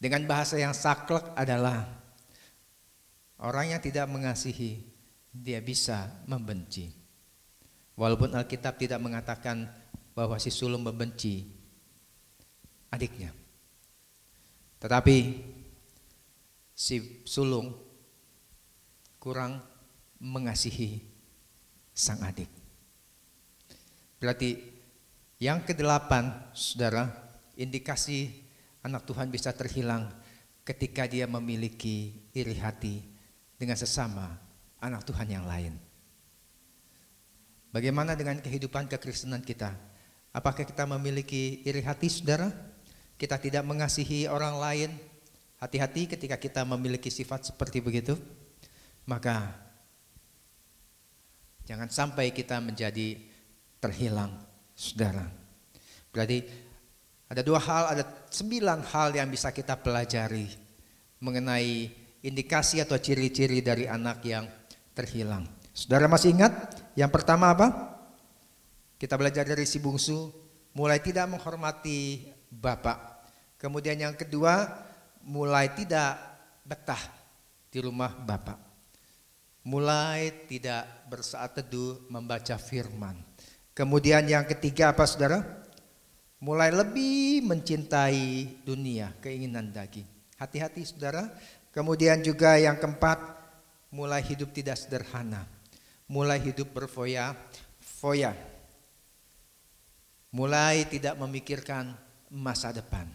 Dengan 0.00 0.24
bahasa 0.24 0.56
yang 0.56 0.72
saklek 0.72 1.28
adalah 1.36 1.84
orang 3.36 3.76
yang 3.76 3.84
tidak 3.84 4.08
mengasihi 4.08 4.80
dia 5.28 5.60
bisa 5.60 6.08
membenci. 6.24 6.88
Walaupun 8.00 8.32
Alkitab 8.32 8.80
tidak 8.80 9.04
mengatakan 9.04 9.68
bahwa 10.16 10.40
si 10.40 10.48
sulung 10.48 10.80
membenci 10.80 11.44
adiknya. 12.88 13.28
Tetapi 14.80 15.16
si 16.72 17.20
sulung 17.28 17.76
kurang 19.20 19.60
mengasihi 20.16 21.04
sang 21.92 22.24
adik. 22.24 22.63
Berarti 24.24 24.56
yang 25.36 25.60
kedelapan, 25.68 26.32
saudara, 26.56 27.12
indikasi 27.60 28.32
anak 28.80 29.04
Tuhan 29.04 29.28
bisa 29.28 29.52
terhilang 29.52 30.08
ketika 30.64 31.04
dia 31.04 31.28
memiliki 31.28 32.24
iri 32.32 32.56
hati 32.56 33.04
dengan 33.60 33.76
sesama 33.76 34.32
anak 34.80 35.04
Tuhan 35.04 35.28
yang 35.28 35.44
lain. 35.44 35.76
Bagaimana 37.68 38.16
dengan 38.16 38.40
kehidupan 38.40 38.88
kekristenan 38.88 39.44
kita? 39.44 39.76
Apakah 40.32 40.64
kita 40.64 40.88
memiliki 40.88 41.60
iri 41.68 41.84
hati, 41.84 42.08
saudara? 42.08 42.48
Kita 43.20 43.36
tidak 43.36 43.60
mengasihi 43.68 44.24
orang 44.24 44.56
lain. 44.56 44.90
Hati-hati 45.60 46.08
ketika 46.16 46.40
kita 46.40 46.64
memiliki 46.64 47.12
sifat 47.12 47.52
seperti 47.52 47.84
begitu. 47.84 48.16
Maka 49.04 49.52
jangan 51.68 51.92
sampai 51.92 52.32
kita 52.32 52.56
menjadi 52.64 53.33
terhilang, 53.84 54.32
saudara. 54.72 55.28
Berarti 56.08 56.40
ada 57.28 57.44
dua 57.44 57.60
hal, 57.60 57.84
ada 57.92 58.04
sembilan 58.32 58.80
hal 58.88 59.12
yang 59.12 59.28
bisa 59.28 59.52
kita 59.52 59.76
pelajari 59.76 60.48
mengenai 61.20 61.92
indikasi 62.24 62.80
atau 62.80 62.96
ciri-ciri 62.96 63.60
dari 63.60 63.84
anak 63.84 64.24
yang 64.24 64.48
terhilang. 64.96 65.44
Saudara 65.76 66.08
masih 66.08 66.32
ingat? 66.32 66.52
Yang 66.96 67.12
pertama 67.12 67.52
apa? 67.52 67.68
Kita 68.96 69.20
belajar 69.20 69.44
dari 69.44 69.68
si 69.68 69.76
bungsu, 69.76 70.32
mulai 70.72 71.04
tidak 71.04 71.28
menghormati 71.28 72.24
bapak. 72.48 73.28
Kemudian 73.60 74.00
yang 74.00 74.16
kedua, 74.16 74.64
mulai 75.20 75.68
tidak 75.76 76.16
betah 76.64 77.00
di 77.68 77.84
rumah 77.84 78.14
bapak 78.16 78.64
mulai 79.64 80.44
tidak 80.44 81.08
bersaat 81.08 81.56
teduh 81.56 82.04
membaca 82.12 82.60
firman. 82.60 83.16
Kemudian 83.74 84.22
yang 84.30 84.46
ketiga 84.46 84.94
apa 84.94 85.02
saudara? 85.02 85.42
Mulai 86.38 86.70
lebih 86.70 87.42
mencintai 87.42 88.62
dunia, 88.62 89.10
keinginan 89.18 89.74
daging. 89.74 90.06
Hati-hati 90.38 90.86
saudara. 90.86 91.26
Kemudian 91.74 92.22
juga 92.22 92.54
yang 92.54 92.78
keempat, 92.78 93.18
mulai 93.90 94.22
hidup 94.22 94.54
tidak 94.54 94.78
sederhana. 94.78 95.42
Mulai 96.06 96.38
hidup 96.38 96.70
berfoya-foya. 96.70 98.38
Mulai 100.30 100.86
tidak 100.86 101.18
memikirkan 101.18 101.98
masa 102.30 102.70
depan. 102.70 103.10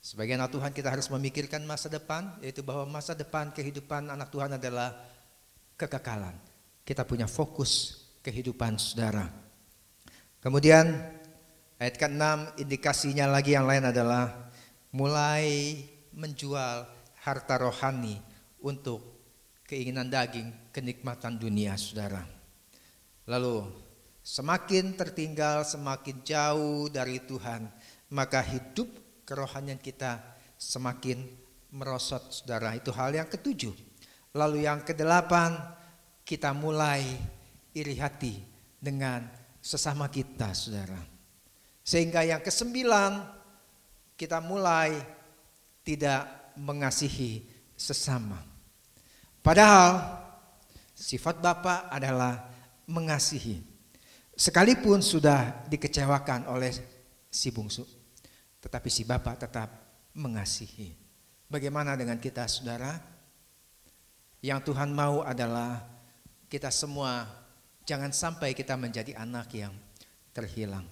Sebagai 0.00 0.34
anak 0.34 0.50
Tuhan 0.50 0.72
kita 0.74 0.90
harus 0.90 1.06
memikirkan 1.06 1.62
masa 1.62 1.86
depan, 1.86 2.34
yaitu 2.42 2.66
bahwa 2.66 2.88
masa 2.88 3.14
depan 3.14 3.54
kehidupan 3.54 4.10
anak 4.10 4.32
Tuhan 4.32 4.58
adalah 4.58 4.96
kekekalan. 5.78 6.34
Kita 6.82 7.04
punya 7.04 7.28
fokus 7.28 7.99
kehidupan 8.20 8.76
saudara. 8.76 9.28
Kemudian 10.40 10.92
ayat 11.76 11.96
ke-6 12.00 12.56
indikasinya 12.60 13.28
lagi 13.28 13.52
yang 13.56 13.68
lain 13.68 13.88
adalah 13.88 14.52
mulai 14.92 15.76
menjual 16.16 16.88
harta 17.20 17.54
rohani 17.60 18.20
untuk 18.64 19.00
keinginan 19.68 20.08
daging, 20.08 20.72
kenikmatan 20.74 21.38
dunia 21.38 21.76
saudara. 21.76 22.24
Lalu 23.28 23.68
semakin 24.24 24.98
tertinggal, 24.98 25.62
semakin 25.62 26.24
jauh 26.26 26.90
dari 26.90 27.22
Tuhan, 27.22 27.70
maka 28.10 28.42
hidup 28.42 28.90
kerohanian 29.22 29.78
kita 29.78 30.18
semakin 30.58 31.22
merosot 31.70 32.34
saudara. 32.34 32.74
Itu 32.74 32.90
hal 32.90 33.14
yang 33.14 33.30
ketujuh. 33.30 33.72
Lalu 34.34 34.66
yang 34.66 34.82
kedelapan, 34.82 35.54
kita 36.26 36.50
mulai 36.50 37.02
iri 37.74 37.96
hati 37.98 38.40
dengan 38.80 39.26
sesama 39.60 40.08
kita, 40.08 40.50
saudara. 40.56 40.98
Sehingga 41.84 42.24
yang 42.24 42.40
kesembilan, 42.40 43.24
kita 44.16 44.40
mulai 44.40 44.96
tidak 45.84 46.54
mengasihi 46.60 47.44
sesama. 47.76 48.40
Padahal 49.40 50.20
sifat 50.92 51.40
Bapak 51.40 51.88
adalah 51.88 52.52
mengasihi. 52.84 53.64
Sekalipun 54.36 55.00
sudah 55.00 55.64
dikecewakan 55.68 56.48
oleh 56.48 56.72
si 57.28 57.48
bungsu, 57.52 57.84
tetapi 58.60 58.88
si 58.92 59.04
Bapak 59.04 59.48
tetap 59.48 59.68
mengasihi. 60.16 60.96
Bagaimana 61.48 61.96
dengan 61.96 62.20
kita, 62.20 62.44
saudara? 62.48 63.00
Yang 64.40 64.72
Tuhan 64.72 64.92
mau 64.92 65.20
adalah 65.20 65.84
kita 66.48 66.72
semua 66.72 67.39
jangan 67.90 68.14
sampai 68.14 68.54
kita 68.54 68.78
menjadi 68.78 69.18
anak 69.18 69.50
yang 69.50 69.74
terhilang. 70.30 70.86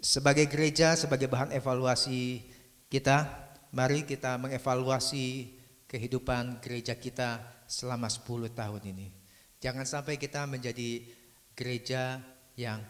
Sebagai 0.00 0.48
gereja, 0.48 0.96
sebagai 0.96 1.28
bahan 1.28 1.52
evaluasi 1.52 2.40
kita, 2.88 3.28
mari 3.76 4.08
kita 4.08 4.40
mengevaluasi 4.40 5.52
kehidupan 5.84 6.64
gereja 6.64 6.96
kita 6.96 7.44
selama 7.68 8.08
10 8.08 8.56
tahun 8.56 8.82
ini. 8.88 9.12
Jangan 9.60 9.84
sampai 9.84 10.16
kita 10.16 10.48
menjadi 10.48 11.04
gereja 11.52 12.24
yang 12.56 12.80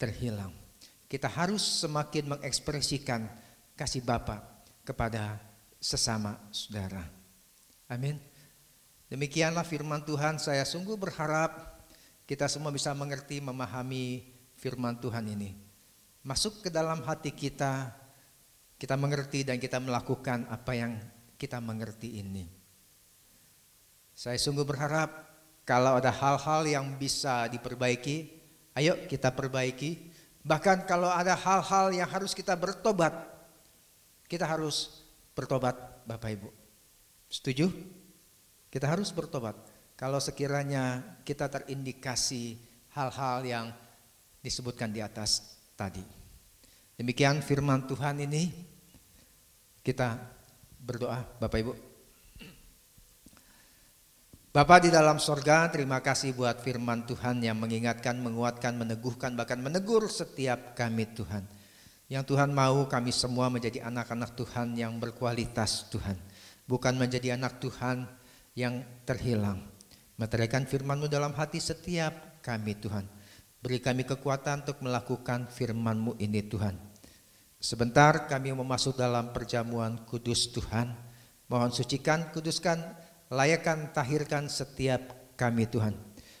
terhilang. 0.00 0.56
Kita 1.04 1.28
harus 1.28 1.84
semakin 1.84 2.32
mengekspresikan 2.32 3.28
kasih 3.76 4.00
Bapa 4.00 4.40
kepada 4.88 5.36
sesama 5.76 6.40
saudara. 6.48 7.04
Amin. 7.92 8.16
Demikianlah 9.12 9.68
firman 9.68 10.00
Tuhan. 10.08 10.40
Saya 10.40 10.64
sungguh 10.64 10.96
berharap 10.96 11.75
kita 12.26 12.50
semua 12.50 12.74
bisa 12.74 12.90
mengerti, 12.90 13.38
memahami 13.38 14.26
firman 14.58 14.98
Tuhan 14.98 15.30
ini. 15.30 15.54
Masuk 16.26 16.66
ke 16.66 16.68
dalam 16.74 16.98
hati 17.06 17.30
kita, 17.30 17.94
kita 18.76 18.98
mengerti 18.98 19.46
dan 19.46 19.62
kita 19.62 19.78
melakukan 19.78 20.42
apa 20.50 20.74
yang 20.74 20.98
kita 21.38 21.62
mengerti 21.62 22.18
ini. 22.18 22.50
Saya 24.10 24.34
sungguh 24.34 24.66
berharap 24.66 25.22
kalau 25.62 26.02
ada 26.02 26.10
hal-hal 26.10 26.66
yang 26.66 26.86
bisa 26.98 27.46
diperbaiki, 27.46 28.32
ayo 28.74 29.06
kita 29.06 29.30
perbaiki. 29.30 30.10
Bahkan 30.42 30.86
kalau 30.86 31.10
ada 31.10 31.38
hal-hal 31.38 31.94
yang 31.94 32.10
harus 32.10 32.34
kita 32.34 32.58
bertobat, 32.58 33.14
kita 34.26 34.46
harus 34.46 35.06
bertobat 35.34 35.78
Bapak 36.06 36.30
Ibu. 36.38 36.50
Setuju? 37.30 37.70
Kita 38.70 38.86
harus 38.86 39.10
bertobat. 39.14 39.75
Kalau 39.96 40.20
sekiranya 40.20 41.16
kita 41.24 41.48
terindikasi 41.48 42.60
hal-hal 42.92 43.40
yang 43.48 43.66
disebutkan 44.44 44.92
di 44.92 45.00
atas 45.00 45.56
tadi. 45.72 46.04
Demikian 47.00 47.40
firman 47.40 47.88
Tuhan 47.88 48.20
ini 48.20 48.52
kita 49.80 50.20
berdoa 50.84 51.24
Bapak 51.40 51.58
Ibu. 51.64 51.72
Bapak 54.52 54.88
di 54.88 54.90
dalam 54.92 55.20
sorga, 55.20 55.68
terima 55.68 56.00
kasih 56.00 56.32
buat 56.32 56.64
firman 56.64 57.04
Tuhan 57.04 57.44
yang 57.44 57.60
mengingatkan, 57.60 58.16
menguatkan, 58.16 58.72
meneguhkan, 58.76 59.36
bahkan 59.36 59.60
menegur 59.60 60.08
setiap 60.08 60.72
kami 60.72 61.04
Tuhan. 61.12 61.44
Yang 62.08 62.24
Tuhan 62.32 62.56
mau 62.56 62.88
kami 62.88 63.12
semua 63.12 63.52
menjadi 63.52 63.84
anak-anak 63.84 64.32
Tuhan 64.32 64.72
yang 64.72 64.96
berkualitas 64.96 65.92
Tuhan. 65.92 66.16
Bukan 66.64 66.96
menjadi 66.96 67.36
anak 67.36 67.60
Tuhan 67.60 68.08
yang 68.56 68.80
terhilang. 69.04 69.75
Meteraikan 70.16 70.64
firman-Mu 70.64 71.12
dalam 71.12 71.36
hati 71.36 71.60
setiap 71.60 72.40
kami 72.40 72.76
Tuhan. 72.80 73.04
Beri 73.60 73.84
kami 73.84 74.08
kekuatan 74.08 74.64
untuk 74.64 74.80
melakukan 74.80 75.52
firman-Mu 75.52 76.16
ini 76.16 76.40
Tuhan. 76.40 76.76
Sebentar 77.60 78.24
kami 78.24 78.52
memasuk 78.52 78.96
dalam 78.96 79.32
perjamuan 79.32 80.00
kudus 80.08 80.52
Tuhan. 80.56 80.92
Mohon 81.52 81.72
sucikan, 81.72 82.32
kuduskan, 82.32 82.80
layakkan, 83.28 83.92
tahirkan 83.92 84.48
setiap 84.48 85.34
kami 85.36 85.68
Tuhan. 85.68 85.92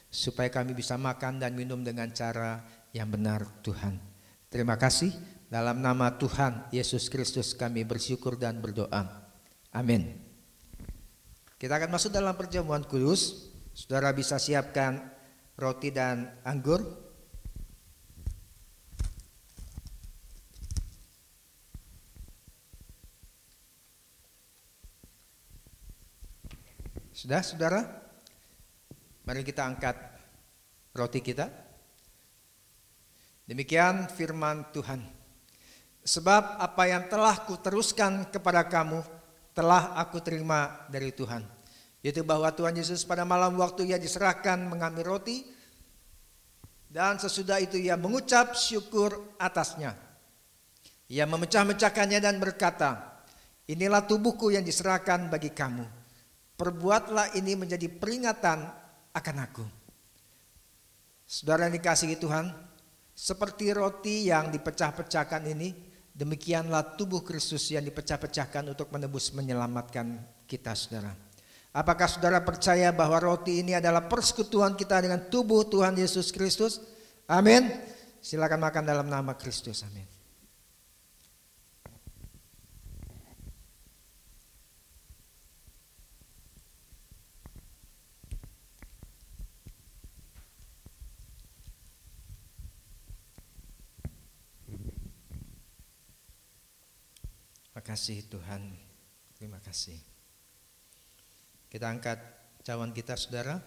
Supaya 0.08 0.48
kami 0.48 0.72
bisa 0.72 0.96
makan 0.96 1.36
dan 1.36 1.52
minum 1.52 1.84
dengan 1.84 2.08
cara 2.16 2.64
yang 2.96 3.12
benar 3.12 3.44
Tuhan. 3.60 4.00
Terima 4.48 4.80
kasih. 4.80 5.12
Dalam 5.46 5.78
nama 5.78 6.10
Tuhan 6.18 6.72
Yesus 6.74 7.06
Kristus 7.06 7.54
kami 7.54 7.86
bersyukur 7.86 8.34
dan 8.34 8.58
berdoa. 8.58 9.30
Amin. 9.70 10.26
Kita 11.56 11.78
akan 11.78 11.90
masuk 11.94 12.10
dalam 12.10 12.34
perjamuan 12.34 12.82
kudus. 12.82 13.45
Saudara 13.76 14.08
bisa 14.16 14.40
siapkan 14.40 14.96
roti 15.60 15.92
dan 15.92 16.40
anggur. 16.48 16.80
Sudah, 27.12 27.44
saudara? 27.44 27.84
Mari 29.28 29.44
kita 29.44 29.68
angkat 29.68 29.92
roti 30.96 31.20
kita. 31.20 31.52
Demikian 33.44 34.08
firman 34.08 34.72
Tuhan. 34.72 35.04
Sebab 36.00 36.64
apa 36.64 36.82
yang 36.88 37.12
telah 37.12 37.44
kuteruskan 37.44 38.32
kepada 38.32 38.64
kamu 38.64 39.04
telah 39.52 40.00
aku 40.00 40.24
terima 40.24 40.88
dari 40.88 41.12
Tuhan. 41.12 41.55
Yaitu 42.06 42.22
bahwa 42.22 42.46
Tuhan 42.54 42.78
Yesus 42.78 43.02
pada 43.02 43.26
malam 43.26 43.58
waktu 43.58 43.90
ia 43.90 43.98
diserahkan 43.98 44.62
mengambil 44.62 45.18
roti 45.18 45.42
dan 46.86 47.18
sesudah 47.18 47.58
itu 47.58 47.74
ia 47.82 47.98
mengucap 47.98 48.54
syukur 48.54 49.34
atasnya. 49.42 49.98
Ia 51.10 51.26
memecah-mecahkannya 51.26 52.22
dan 52.22 52.38
berkata, 52.38 53.18
inilah 53.66 54.06
tubuhku 54.06 54.54
yang 54.54 54.62
diserahkan 54.62 55.26
bagi 55.26 55.50
kamu 55.50 56.06
perbuatlah 56.56 57.36
ini 57.36 57.54
menjadi 57.54 57.86
peringatan 57.86 58.58
akan 59.12 59.36
aku. 59.44 59.64
Saudara 61.28 61.68
yang 61.68 61.76
dikasihi 61.76 62.16
Tuhan, 62.16 62.48
seperti 63.12 63.72
roti 63.76 64.32
yang 64.32 64.48
dipecah-pecahkan 64.48 65.44
ini, 65.52 65.68
demikianlah 66.16 66.96
tubuh 66.96 67.20
Kristus 67.20 67.68
yang 67.70 67.84
dipecah-pecahkan 67.84 68.72
untuk 68.72 68.88
menebus 68.90 69.36
menyelamatkan 69.36 70.16
kita 70.48 70.72
saudara. 70.72 71.25
Apakah 71.76 72.08
saudara 72.08 72.40
percaya 72.40 72.88
bahwa 72.88 73.20
roti 73.20 73.60
ini 73.60 73.76
adalah 73.76 74.08
persekutuan 74.08 74.72
kita 74.72 74.96
dengan 75.04 75.28
tubuh 75.28 75.68
Tuhan 75.68 75.92
Yesus 75.92 76.32
Kristus? 76.32 76.80
Amin. 77.28 77.68
Silakan 78.24 78.64
makan 78.64 78.88
dalam 78.88 79.12
nama 79.12 79.36
Kristus. 79.36 79.84
Amin. 79.84 80.16
kasih 97.86 98.26
Tuhan. 98.26 98.74
Terima 99.38 99.62
kasih. 99.62 100.15
Kita 101.66 101.90
angkat 101.90 102.18
cawan 102.66 102.90
kita 102.94 103.14
saudara. 103.18 103.58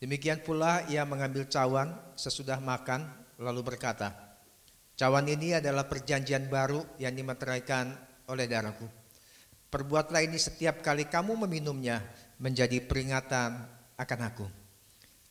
Demikian 0.00 0.44
pula 0.44 0.84
ia 0.92 1.08
mengambil 1.08 1.48
cawan 1.48 1.96
sesudah 2.16 2.60
makan 2.60 3.08
lalu 3.40 3.64
berkata, 3.64 4.24
Cawan 4.94 5.26
ini 5.26 5.58
adalah 5.58 5.90
perjanjian 5.90 6.46
baru 6.46 6.78
yang 7.02 7.18
dimeteraikan 7.18 7.90
oleh 8.30 8.46
darahku. 8.46 8.86
Perbuatlah 9.66 10.22
ini 10.22 10.38
setiap 10.38 10.86
kali 10.86 11.10
kamu 11.10 11.34
meminumnya 11.48 11.98
menjadi 12.38 12.78
peringatan 12.78 13.58
akan 13.98 14.20
aku. 14.22 14.46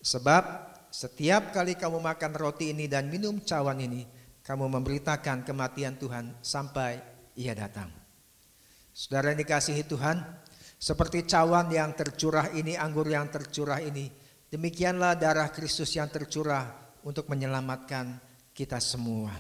Sebab 0.04 0.44
setiap 0.92 1.56
kali 1.56 1.80
kamu 1.80 2.04
makan 2.04 2.36
roti 2.36 2.76
ini 2.76 2.92
dan 2.92 3.08
minum 3.08 3.40
cawan 3.40 3.80
ini, 3.80 4.04
kamu 4.44 4.68
memberitakan 4.68 5.48
kematian 5.48 5.96
Tuhan 5.96 6.44
sampai 6.44 7.00
ia 7.40 7.56
datang. 7.56 7.88
Saudara 8.92 9.32
yang 9.32 9.40
dikasihi 9.40 9.88
Tuhan, 9.88 10.20
seperti 10.84 11.24
cawan 11.24 11.72
yang 11.72 11.96
tercurah 11.96 12.52
ini, 12.52 12.76
anggur 12.76 13.08
yang 13.08 13.32
tercurah 13.32 13.80
ini, 13.80 14.12
demikianlah 14.52 15.16
darah 15.16 15.48
Kristus 15.48 15.96
yang 15.96 16.12
tercurah 16.12 16.68
untuk 17.08 17.32
menyelamatkan 17.32 18.20
kita 18.52 18.84
semua. 18.84 19.32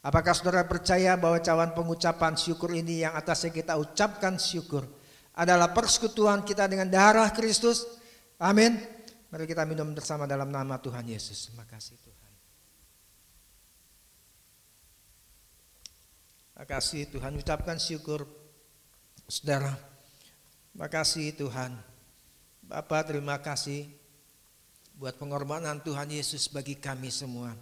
Apakah 0.00 0.32
saudara 0.32 0.64
percaya 0.64 1.12
bahwa 1.20 1.36
cawan 1.44 1.76
pengucapan 1.76 2.40
syukur 2.40 2.72
ini 2.72 3.04
yang 3.04 3.12
atasnya 3.12 3.52
kita 3.52 3.76
ucapkan 3.76 4.40
syukur 4.40 4.88
adalah 5.36 5.76
persekutuan 5.76 6.40
kita 6.40 6.64
dengan 6.64 6.88
darah 6.88 7.28
Kristus? 7.36 7.84
Amin. 8.40 8.80
Mari 9.28 9.44
kita 9.44 9.68
minum 9.68 9.92
bersama 9.92 10.24
dalam 10.24 10.48
nama 10.48 10.80
Tuhan 10.80 11.04
Yesus. 11.04 11.52
Terima 11.52 11.68
kasih 11.68 12.00
Tuhan. 12.00 12.32
Makasih 16.56 17.12
Tuhan, 17.12 17.36
ucapkan 17.36 17.76
syukur 17.76 18.24
saudara. 19.28 19.91
Makasih 20.72 21.36
Tuhan. 21.36 21.76
Bapak 22.64 23.12
terima 23.12 23.36
kasih 23.36 23.84
buat 24.96 25.20
pengorbanan 25.20 25.84
Tuhan 25.84 26.08
Yesus 26.08 26.48
bagi 26.48 26.80
kami 26.80 27.12
semua. 27.12 27.52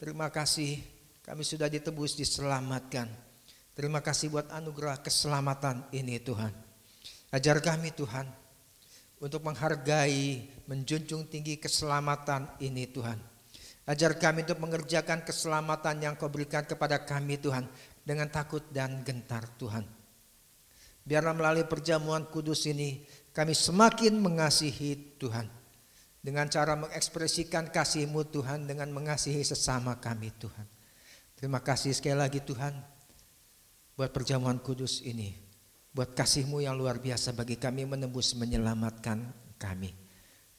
Terima 0.00 0.32
kasih 0.32 0.80
kami 1.20 1.44
sudah 1.44 1.68
ditebus, 1.68 2.16
diselamatkan. 2.16 3.04
Terima 3.76 4.00
kasih 4.00 4.32
buat 4.32 4.48
anugerah 4.48 5.04
keselamatan 5.04 5.84
ini 5.92 6.16
Tuhan. 6.16 6.56
Ajar 7.32 7.60
kami 7.60 7.92
Tuhan 7.92 8.24
untuk 9.20 9.44
menghargai, 9.44 10.48
menjunjung 10.64 11.28
tinggi 11.28 11.60
keselamatan 11.60 12.48
ini 12.64 12.88
Tuhan. 12.88 13.20
Ajar 13.84 14.16
kami 14.16 14.48
untuk 14.48 14.56
mengerjakan 14.56 15.20
keselamatan 15.20 16.00
yang 16.00 16.14
kau 16.16 16.32
berikan 16.32 16.64
kepada 16.64 17.04
kami 17.04 17.36
Tuhan 17.36 17.68
dengan 18.08 18.32
takut 18.32 18.64
dan 18.72 19.04
gentar 19.04 19.44
Tuhan. 19.60 20.01
Biarlah 21.02 21.34
melalui 21.34 21.66
perjamuan 21.66 22.26
kudus 22.30 22.66
ini 22.70 23.02
kami 23.34 23.52
semakin 23.56 24.18
mengasihi 24.22 25.18
Tuhan. 25.18 25.62
dengan 26.22 26.46
cara 26.46 26.78
mengekspresikan 26.78 27.74
kasih-Mu 27.74 28.30
Tuhan 28.30 28.70
dengan 28.70 28.86
mengasihi 28.94 29.42
sesama 29.42 29.98
kami 29.98 30.30
Tuhan. 30.38 30.64
Terima 31.34 31.58
kasih 31.58 31.90
sekali 31.90 32.14
lagi 32.14 32.38
Tuhan 32.38 32.70
buat 33.98 34.14
perjamuan 34.14 34.62
kudus 34.62 35.02
ini. 35.02 35.34
Buat 35.90 36.14
kasih-Mu 36.14 36.62
yang 36.62 36.78
luar 36.78 37.02
biasa 37.02 37.34
bagi 37.34 37.58
kami 37.58 37.84
menembus 37.84 38.38
menyelamatkan 38.38 39.18
kami. 39.58 39.92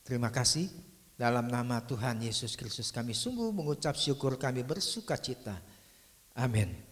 Terima 0.04 0.30
kasih 0.30 0.68
dalam 1.16 1.48
nama 1.48 1.80
Tuhan 1.80 2.20
Yesus 2.20 2.60
Kristus 2.60 2.92
kami 2.92 3.16
sungguh 3.16 3.56
mengucap 3.56 3.96
syukur 3.96 4.36
kami 4.36 4.68
bersuka 4.68 5.16
cita. 5.16 5.56
Amin. 6.36 6.92